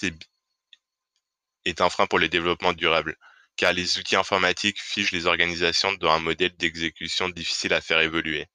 [1.64, 3.16] est, un frein pour le développement durable,
[3.54, 8.48] car les outils informatiques figent les organisations dans un modèle d'exécution difficile à faire évoluer.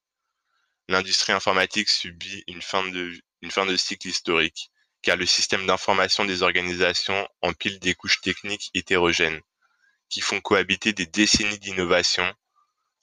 [0.89, 4.69] L'industrie informatique subit une fin, de, une fin de cycle historique,
[5.01, 9.39] car le système d'information des organisations empile des couches techniques hétérogènes,
[10.09, 12.33] qui font cohabiter des décennies d'innovation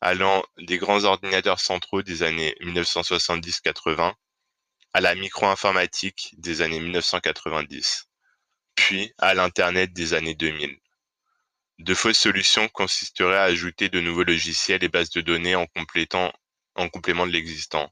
[0.04, 4.12] allant des grands ordinateurs centraux des années 1970-80
[4.92, 8.10] à la micro-informatique des années 1990,
[8.74, 10.78] puis à l'Internet des années 2000.
[11.78, 17.26] De fausses solutions consisteraient à ajouter de nouveaux logiciels et bases de données en, complément
[17.26, 17.90] de l'existant,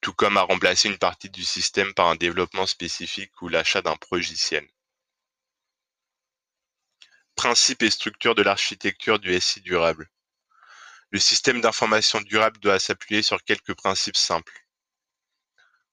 [0.00, 3.96] tout comme à remplacer une partie du système par un développement spécifique ou l'achat d'un
[3.96, 4.68] progiciel.
[7.36, 10.10] Principes et structures de l'architecture du SI durable.
[11.12, 14.66] Le système d'information durable doit s'appuyer sur quelques principes simples.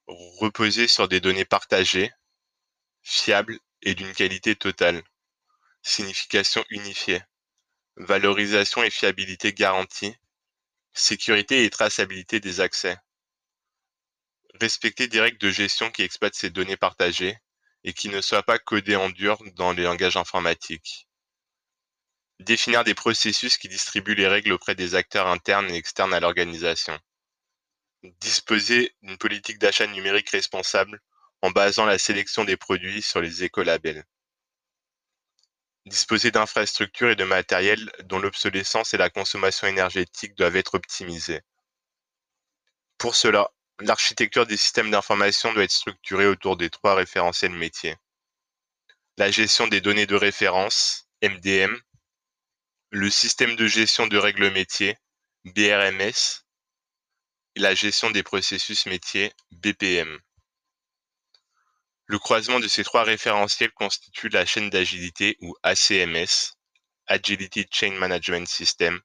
[0.08, 2.10] Reposer sur des données partagées,
[3.04, 5.04] fiables et d'une qualité totale.
[5.82, 7.22] Signification unifiée.
[7.98, 10.16] Valorisation et fiabilité garantie.
[10.94, 12.98] Sécurité et traçabilité des accès.
[14.62, 17.38] Respecter des règles de gestion qui exploitent ces données partagées
[17.84, 21.09] et qui ne soit pas codé en dur dans les langages informatiques.
[22.40, 26.98] Définir des processus qui distribuent les règles auprès des acteurs internes et externes à l'organisation.
[28.22, 31.02] Disposer d'une politique d'achat numérique responsable
[31.42, 34.06] en basant la sélection des produits sur les écolabels.
[35.86, 41.42] Disposer d'infrastructures et de matériel dont l'obsolescence et la consommation énergétique doivent être optimisées.
[42.98, 47.98] Pour cela, l'architecture des systèmes d'information doit être structurée autour des trois référentiels métiers.
[49.18, 51.76] La gestion des données de référence, MDM,
[52.92, 54.98] le système de gestion de règles métiers,
[55.46, 56.44] BRMS,
[57.56, 60.20] et la gestion des processus métiers, BPM.
[62.08, 66.56] Le croisement de ces trois référentiels constitue la chaîne d'agilité ou ACMS,
[67.06, 69.00] Agility Chain Management System.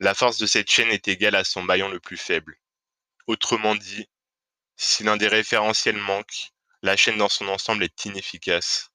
[0.00, 2.56] La force de cette chaîne est égale à son maillon le plus faible.
[3.26, 4.08] Autrement dit,
[4.76, 8.90] si l'un des référentiels manque, la chaîne dans son ensemble est inefficace.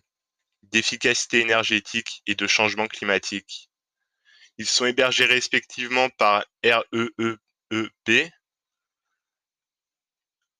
[0.63, 3.69] d'efficacité énergétique et de changement climatique.
[4.57, 8.31] Ils sont hébergés respectivement par REEEP,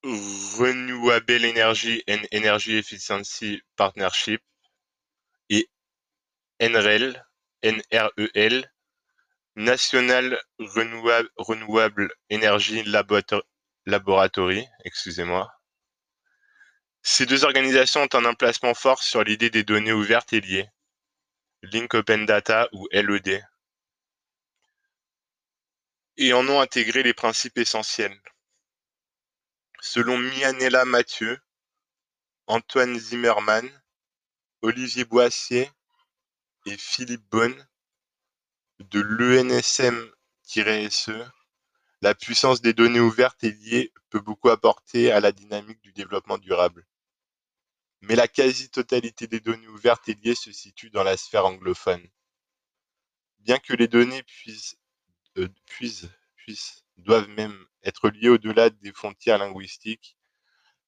[0.03, 4.41] Renewable Energy and Energy Efficiency Partnership,
[5.49, 5.67] et
[6.61, 7.25] NREL,
[7.63, 8.71] NREL,
[9.55, 12.83] National Renewable, Energy
[13.85, 15.49] Laboratory, excusez-moi.
[17.01, 20.69] Ces deux organisations ont un emplacement fort sur l'idée des données ouvertes et liées,
[21.61, 23.43] Link Open Data ou LED
[26.17, 28.19] et en ont intégré les principes essentiels.
[29.81, 31.39] Selon Mianella Mathieu,
[32.47, 33.69] Antoine Zimmermann,
[34.61, 35.69] Olivier Boissier
[36.65, 37.67] et Philippe Bonne
[38.79, 40.11] de l'ENSM-SE,
[42.01, 46.37] la puissance des données ouvertes et liées peut beaucoup apporter à la dynamique du développement
[46.37, 46.85] durable.
[48.01, 52.05] Mais la quasi-totalité des données ouvertes et liées se situe dans la sphère anglophone.
[53.39, 54.77] Bien que les données puissent
[55.37, 56.07] euh, puissent,
[56.97, 60.17] doivent même être liés au-delà des frontières linguistiques,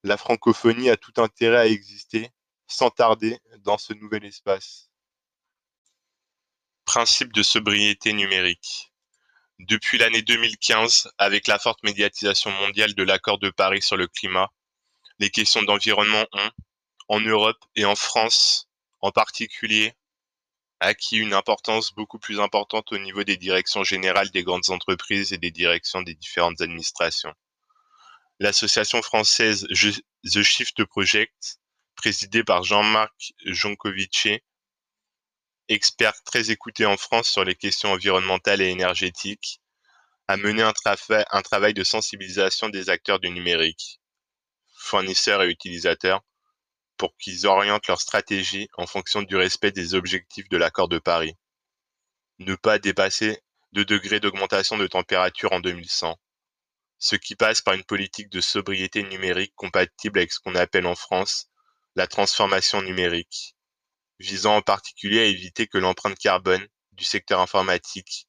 [0.03, 2.29] la francophonie a tout intérêt à exister
[2.67, 4.89] sans tarder dans ce nouvel espace.
[6.87, 8.93] Principe de sobriété numérique.
[9.59, 14.49] Depuis l'année 2015, avec la forte médiatisation mondiale de l'accord de Paris sur le climat,
[15.19, 16.51] les questions d'environnement ont,
[17.09, 18.69] en Europe et en France
[19.01, 19.95] en particulier,
[20.79, 25.37] acquis une importance beaucoup plus importante au niveau des directions générales des grandes entreprises et
[25.37, 27.33] des directions des différentes administrations.
[28.39, 29.67] L'association française
[30.23, 31.59] The Shift Project,
[31.97, 34.39] présidée par Jean-Marc Joncovici,
[35.69, 39.61] expert très écouté en France sur les questions environnementales et énergétiques,
[40.27, 44.01] a mené un, travail de sensibilisation des acteurs du numérique,
[44.75, 46.21] fournisseurs et utilisateurs,
[46.97, 51.35] pour qu'ils orientent leur stratégie en fonction du respect des objectifs de l'accord de Paris.
[52.39, 53.41] Ne pas dépasser
[53.73, 56.19] 2 degrés d'augmentation de température en 2100,
[56.99, 60.95] ce qui passe par une politique de sobriété numérique compatible avec ce qu'on appelle en
[60.95, 61.49] France
[61.95, 63.56] la transformation numérique,
[64.19, 68.27] visant en particulier à éviter que l'empreinte carbone du secteur informatique,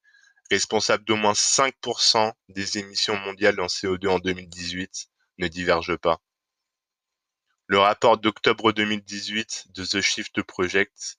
[0.51, 5.09] responsable d'au moins 5% des émissions mondiales en CO2 en 2018,
[5.39, 6.20] ne diverge pas.
[7.66, 11.18] Le rapport d'octobre 2018 de The Shift Project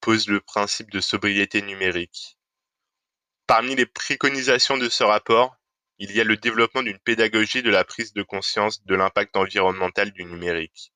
[0.00, 2.38] pose le principe de sobriété numérique.
[3.46, 5.56] Parmi les préconisations de ce rapport,
[5.98, 10.12] il y a le développement d'une pédagogie de la prise de conscience de l'impact environnemental
[10.12, 10.92] du numérique.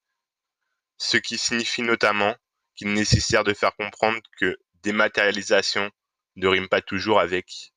[0.98, 2.36] Ce qui signifie notamment
[2.82, 5.90] est nécessaire de faire comprendre que dématérialisation
[6.36, 7.72] ne rime pas toujours avec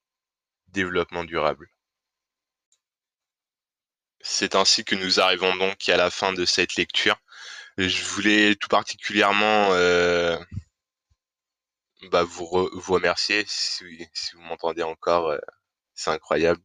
[0.68, 1.70] développement durable.
[4.22, 7.18] C'est ainsi que nous arrivons donc à la fin de cette lecture.
[7.78, 10.38] Je voulais tout particulièrement euh,
[12.10, 13.84] bah, vous, remercier si,
[14.34, 15.30] vous m'entendez encore.
[15.30, 15.40] Euh,
[15.94, 16.62] c'est incroyable.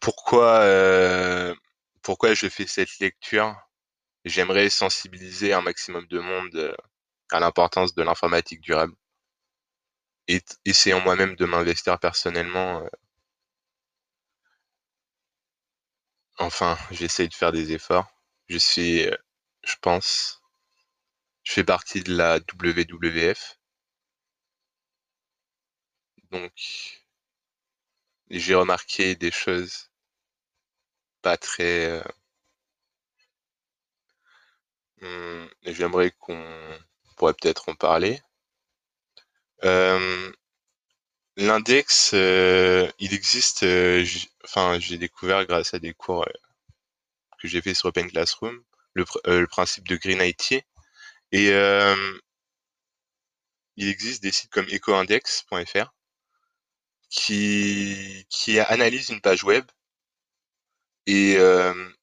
[0.00, 1.54] Pourquoi, euh,
[2.02, 3.54] pourquoi je fais cette lecture?
[4.24, 6.76] J'aimerais sensibiliser un maximum de monde
[7.30, 8.94] à l'importance de l'informatique durable.
[10.26, 12.84] et essayant moi-même de m'investir personnellement.
[16.38, 18.06] enfin, j'essaye de faire des efforts.
[18.48, 19.06] Je suis,
[19.64, 20.42] je pense,
[21.44, 23.60] je fais partie de la WWF.
[26.32, 26.52] Donc,
[28.30, 29.92] j'ai remarqué des choses
[31.22, 32.02] pas très.
[35.02, 36.42] Mmh, j'aimerais qu'on
[37.16, 38.22] pourrait peut-être en parler.
[41.36, 43.64] L'index, il existe.
[44.44, 46.24] enfin, j'ai découvert grâce à des cours
[47.40, 48.62] que j'ai fait sur Open Classroom
[48.94, 50.64] le, le principe de Green IT.
[51.32, 51.48] Et
[53.76, 55.92] il existe des sites comme ecoindex.fr
[57.10, 59.64] qui, qui analyse une page web
[61.06, 61.32] et,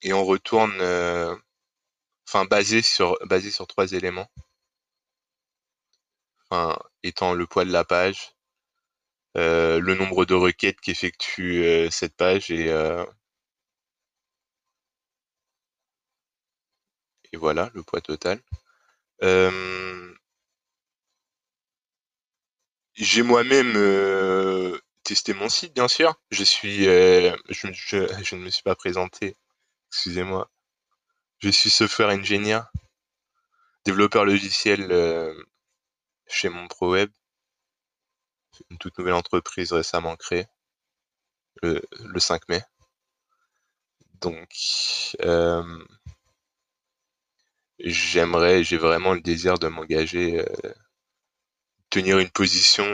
[0.01, 0.79] et on retourne,
[2.29, 3.17] enfin basé sur
[3.67, 4.29] trois éléments,
[6.49, 8.35] enfin étant le poids de la page,
[9.35, 12.67] le nombre de requêtes qu'effectue cette page et
[17.31, 18.39] et voilà le poids total.
[22.93, 23.73] j'ai moi-même
[25.03, 26.13] testé mon site, bien sûr.
[26.31, 26.43] Je,
[28.35, 29.35] ne me suis pas présenté.
[29.91, 30.49] Excusez-moi.
[31.39, 32.61] Je suis software engineer,
[33.85, 34.91] développeur logiciel
[36.27, 37.09] chez mon pro web,
[38.69, 40.47] une toute nouvelle entreprise récemment créée
[41.61, 41.81] le,
[42.17, 42.61] 5 mai.
[44.21, 44.49] Donc,
[47.79, 50.45] j'aimerais, j'ai vraiment le désir de m'engager,
[51.89, 52.85] tenir une position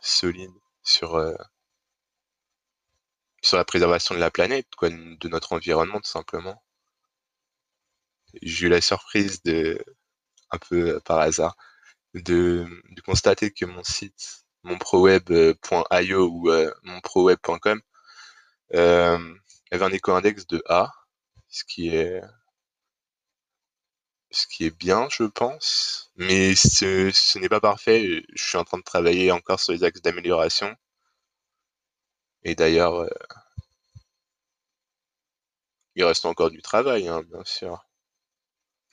[0.00, 0.50] solide
[0.82, 1.20] sur
[3.42, 6.62] sur la préservation de la planète, quoi, de notre environnement tout simplement.
[8.42, 9.82] J'ai eu la surprise de,
[10.50, 11.56] un peu par hasard,
[12.14, 12.66] de,
[13.06, 16.50] constater que mon site, monproweb.io ou
[16.84, 17.80] monproweb.com,
[18.74, 19.34] euh,
[19.70, 20.92] avait un éco-index de A,
[21.48, 22.22] ce qui est
[24.30, 28.22] ce qui est bien, je pense, mais ce, n'est pas parfait.
[28.34, 30.74] Je suis en train de travailler encore sur les axes d'amélioration.
[32.42, 33.08] Et d'ailleurs, euh,
[35.96, 37.87] il reste encore du travail, hein, bien sûr.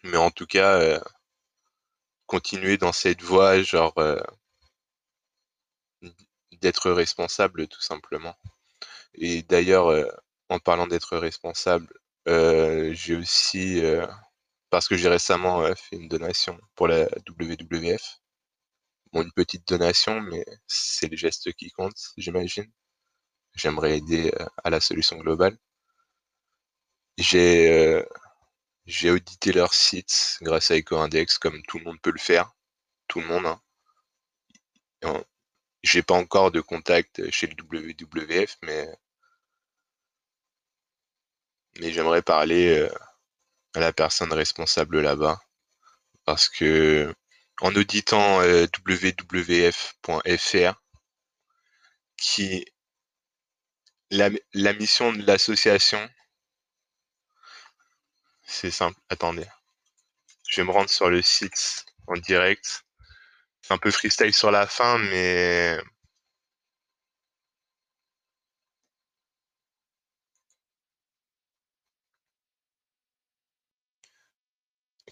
[0.05, 0.99] Mais en tout cas, euh,
[2.27, 4.21] continuer dans cette voie, genre euh,
[6.61, 8.35] d'être responsable tout simplement.
[9.15, 9.87] Et d'ailleurs,
[10.49, 11.87] en parlant d'être responsable,
[12.27, 13.81] j'ai aussi
[14.69, 18.19] parce que j'ai récemment fait une donation pour la WWF.
[19.13, 22.71] Bon, une petite donation, mais c'est les gestes qui comptent, j'imagine.
[23.55, 24.33] J'aimerais aider
[24.63, 25.57] à la solution globale.
[27.17, 28.03] J'ai
[28.85, 32.51] j'ai audité leur site grâce à EcoIndex, comme tout le monde peut le faire.
[33.07, 33.45] Tout le monde.
[35.03, 35.23] Hein.
[35.83, 38.87] J'ai pas encore de contact chez le WWF, mais
[41.79, 42.87] mais j'aimerais parler
[43.75, 45.39] à la personne responsable là-bas.
[46.25, 47.13] Parce que
[47.61, 50.73] en auditant euh, wwf.fr,
[52.17, 52.65] qui
[54.11, 56.09] la, la mission de l'association,
[58.45, 58.99] c'est simple.
[59.09, 59.45] Attendez,
[60.49, 62.83] je vais me rendre sur le site en direct.
[63.61, 65.79] C'est un peu freestyle sur la fin, mais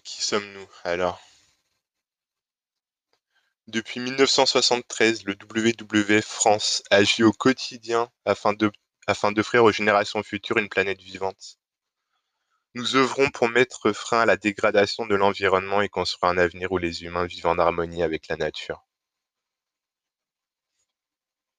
[0.04, 1.20] Qui sommes-nous alors?
[3.66, 8.52] Depuis 1973, le WWF France agit au quotidien afin
[9.32, 11.58] d'offrir aux générations futures une planète vivante.
[12.74, 16.78] Nous œuvrons pour mettre frein à la dégradation de l'environnement et construire un avenir où
[16.78, 18.84] les humains vivent en harmonie avec la nature.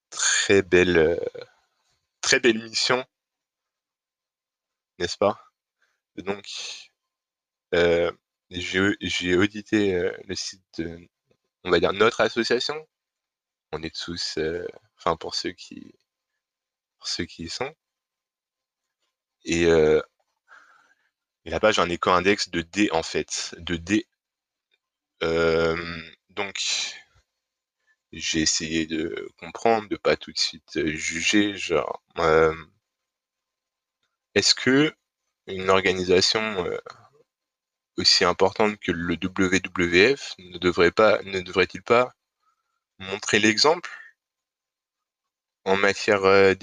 [0.10, 1.18] Très belle, euh,
[2.22, 3.06] très belle mission,
[5.00, 5.40] n'est-ce pas?
[6.18, 6.48] Donc,
[7.74, 8.12] euh,
[8.50, 11.00] j'ai audité le site de,
[11.64, 12.88] on va dire, notre association.
[13.72, 14.40] On est tous,
[14.98, 15.94] enfin, pour ceux qui,
[17.04, 17.74] ceux qui y sont.
[19.46, 19.66] Et,
[21.46, 24.08] et la page a un éco-index de D, en fait, de D.
[26.30, 26.60] donc,
[28.12, 32.02] j'ai essayé de comprendre, de pas tout de suite juger, genre,
[34.36, 34.94] est-ce que
[35.48, 36.66] une organisation
[37.98, 42.14] aussi importante que le WWF ne devrait pas, ne devrait-il pas
[43.00, 43.90] montrer l'exemple
[45.66, 46.54] en matière euh,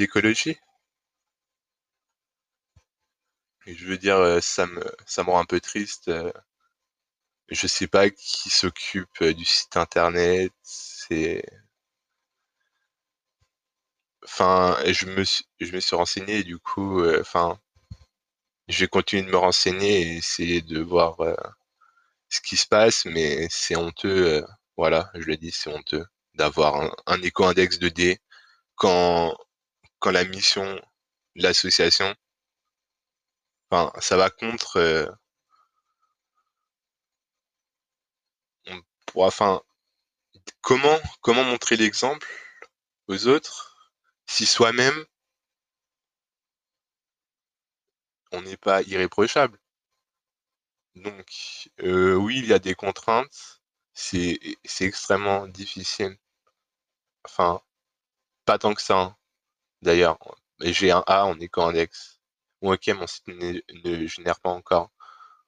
[3.66, 4.82] Je veux dire, euh, ça me,
[5.30, 6.08] rend un peu triste.
[6.08, 6.32] Euh.
[7.48, 10.52] Je sais pas qui s'occupe du site internet.
[10.62, 11.44] C'est,
[14.24, 15.24] enfin, je me
[15.60, 17.02] je me suis renseigné et du coup,
[18.68, 21.16] je vais continuer de me renseigner et essayer de voir,
[22.28, 24.44] ce qui se passe, mais c'est honteux,
[24.76, 28.18] voilà, je le dis, c'est honteux d'avoir un un éco-index de D
[28.76, 29.36] quand
[30.00, 30.64] quand la mission
[31.36, 32.14] de l'association
[33.72, 35.08] enfin, ça va contre,
[38.66, 38.82] on
[39.22, 39.62] enfin,
[40.62, 42.26] comment comment montrer l'exemple
[43.08, 43.92] aux autres
[44.26, 45.06] si soi-même
[48.32, 49.60] on n'est pas irréprochable?
[50.94, 53.60] Donc, heu, oui, il y a des contraintes,
[53.92, 54.38] c'est
[54.80, 56.16] extrêmement difficile.
[57.24, 57.60] Enfin,
[58.44, 59.16] pas tant que ça, hein,
[59.82, 60.18] d'ailleurs,
[60.60, 62.11] j'ai un A en éco-index.
[62.62, 64.90] OK, mon site ne génère pas encore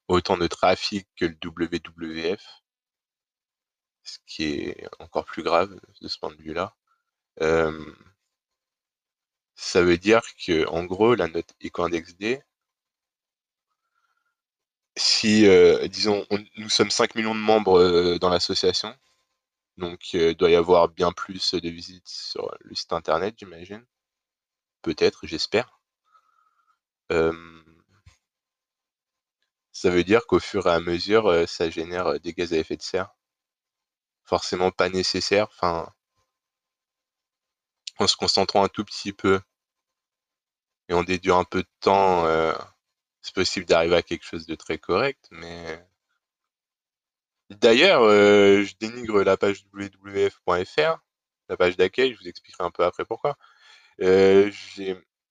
[0.08, 2.42] autant de trafic que le WWF.
[4.02, 6.74] Ce qui est encore plus grave de ce point de vue-là.
[9.56, 12.40] Ça veut dire qu'en gros, la note éco-index D
[14.96, 18.94] si, heu, disons, on nous sommes 5 millions de membres, dans l'association,
[19.78, 23.84] donc il doit y avoir bien plus de visites sur le site internet, j'imagine.
[24.82, 25.80] Peut-être, j'espère.
[29.72, 32.82] Ça veut dire qu'au fur et à mesure, ça génère des gaz à effet de
[32.82, 33.14] serre.
[34.24, 35.92] Forcément pas nécessaires, enfin
[37.98, 39.40] en se concentrant un tout petit peu
[40.88, 42.26] et en déduire un peu de temps,
[43.22, 45.86] c'est possible d'arriver à quelque chose de très correct, mais
[47.50, 50.98] d'ailleurs, je dénigre la page wwf.fr,
[51.48, 53.36] la page d'accueil, je vous expliquerai un peu après pourquoi.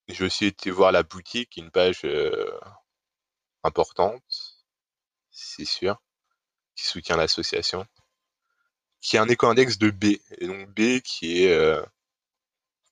[0.08, 2.06] J'ai aussi été voir la boutique, une page,
[3.64, 4.22] importante,
[5.30, 6.00] c'est sûr,
[6.76, 7.86] qui soutient l'association
[9.04, 10.04] qui a un éco-index de B
[10.38, 11.78] et donc B qui est,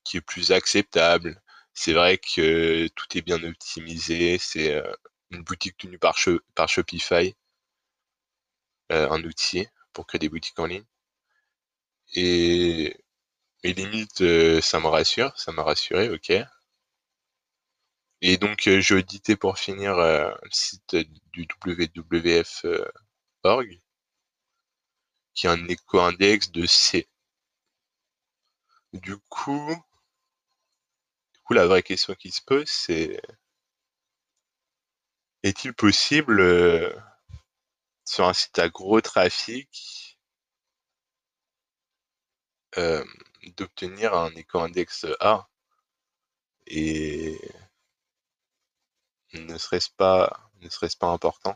[0.03, 1.41] qui est plus acceptable.
[1.73, 4.81] C'est vrai que tout est bien optimisé, c'est,
[5.31, 6.15] une boutique tenue par
[6.55, 7.35] par Shopify
[8.89, 10.85] un outil pour créer des boutiques en ligne
[12.15, 12.95] et
[13.63, 14.19] limite,
[14.61, 16.31] ça me rassure, ça m'a rassuré, OK
[18.23, 20.95] et donc j'ai audité pour finir, le site
[21.33, 22.65] du WWF,
[23.43, 23.79] org
[25.35, 27.07] qui a un éco-index de C.
[28.93, 29.75] Du coup
[31.33, 33.19] du coup, la vraie question qui se pose, c'est
[35.43, 36.41] est-il possible,
[38.05, 40.17] sur un site à gros trafic
[43.57, 45.47] d'obtenir un éco-index A?
[46.67, 47.37] Et
[49.33, 51.55] ne serait-ce pas ne serait-ce pas important?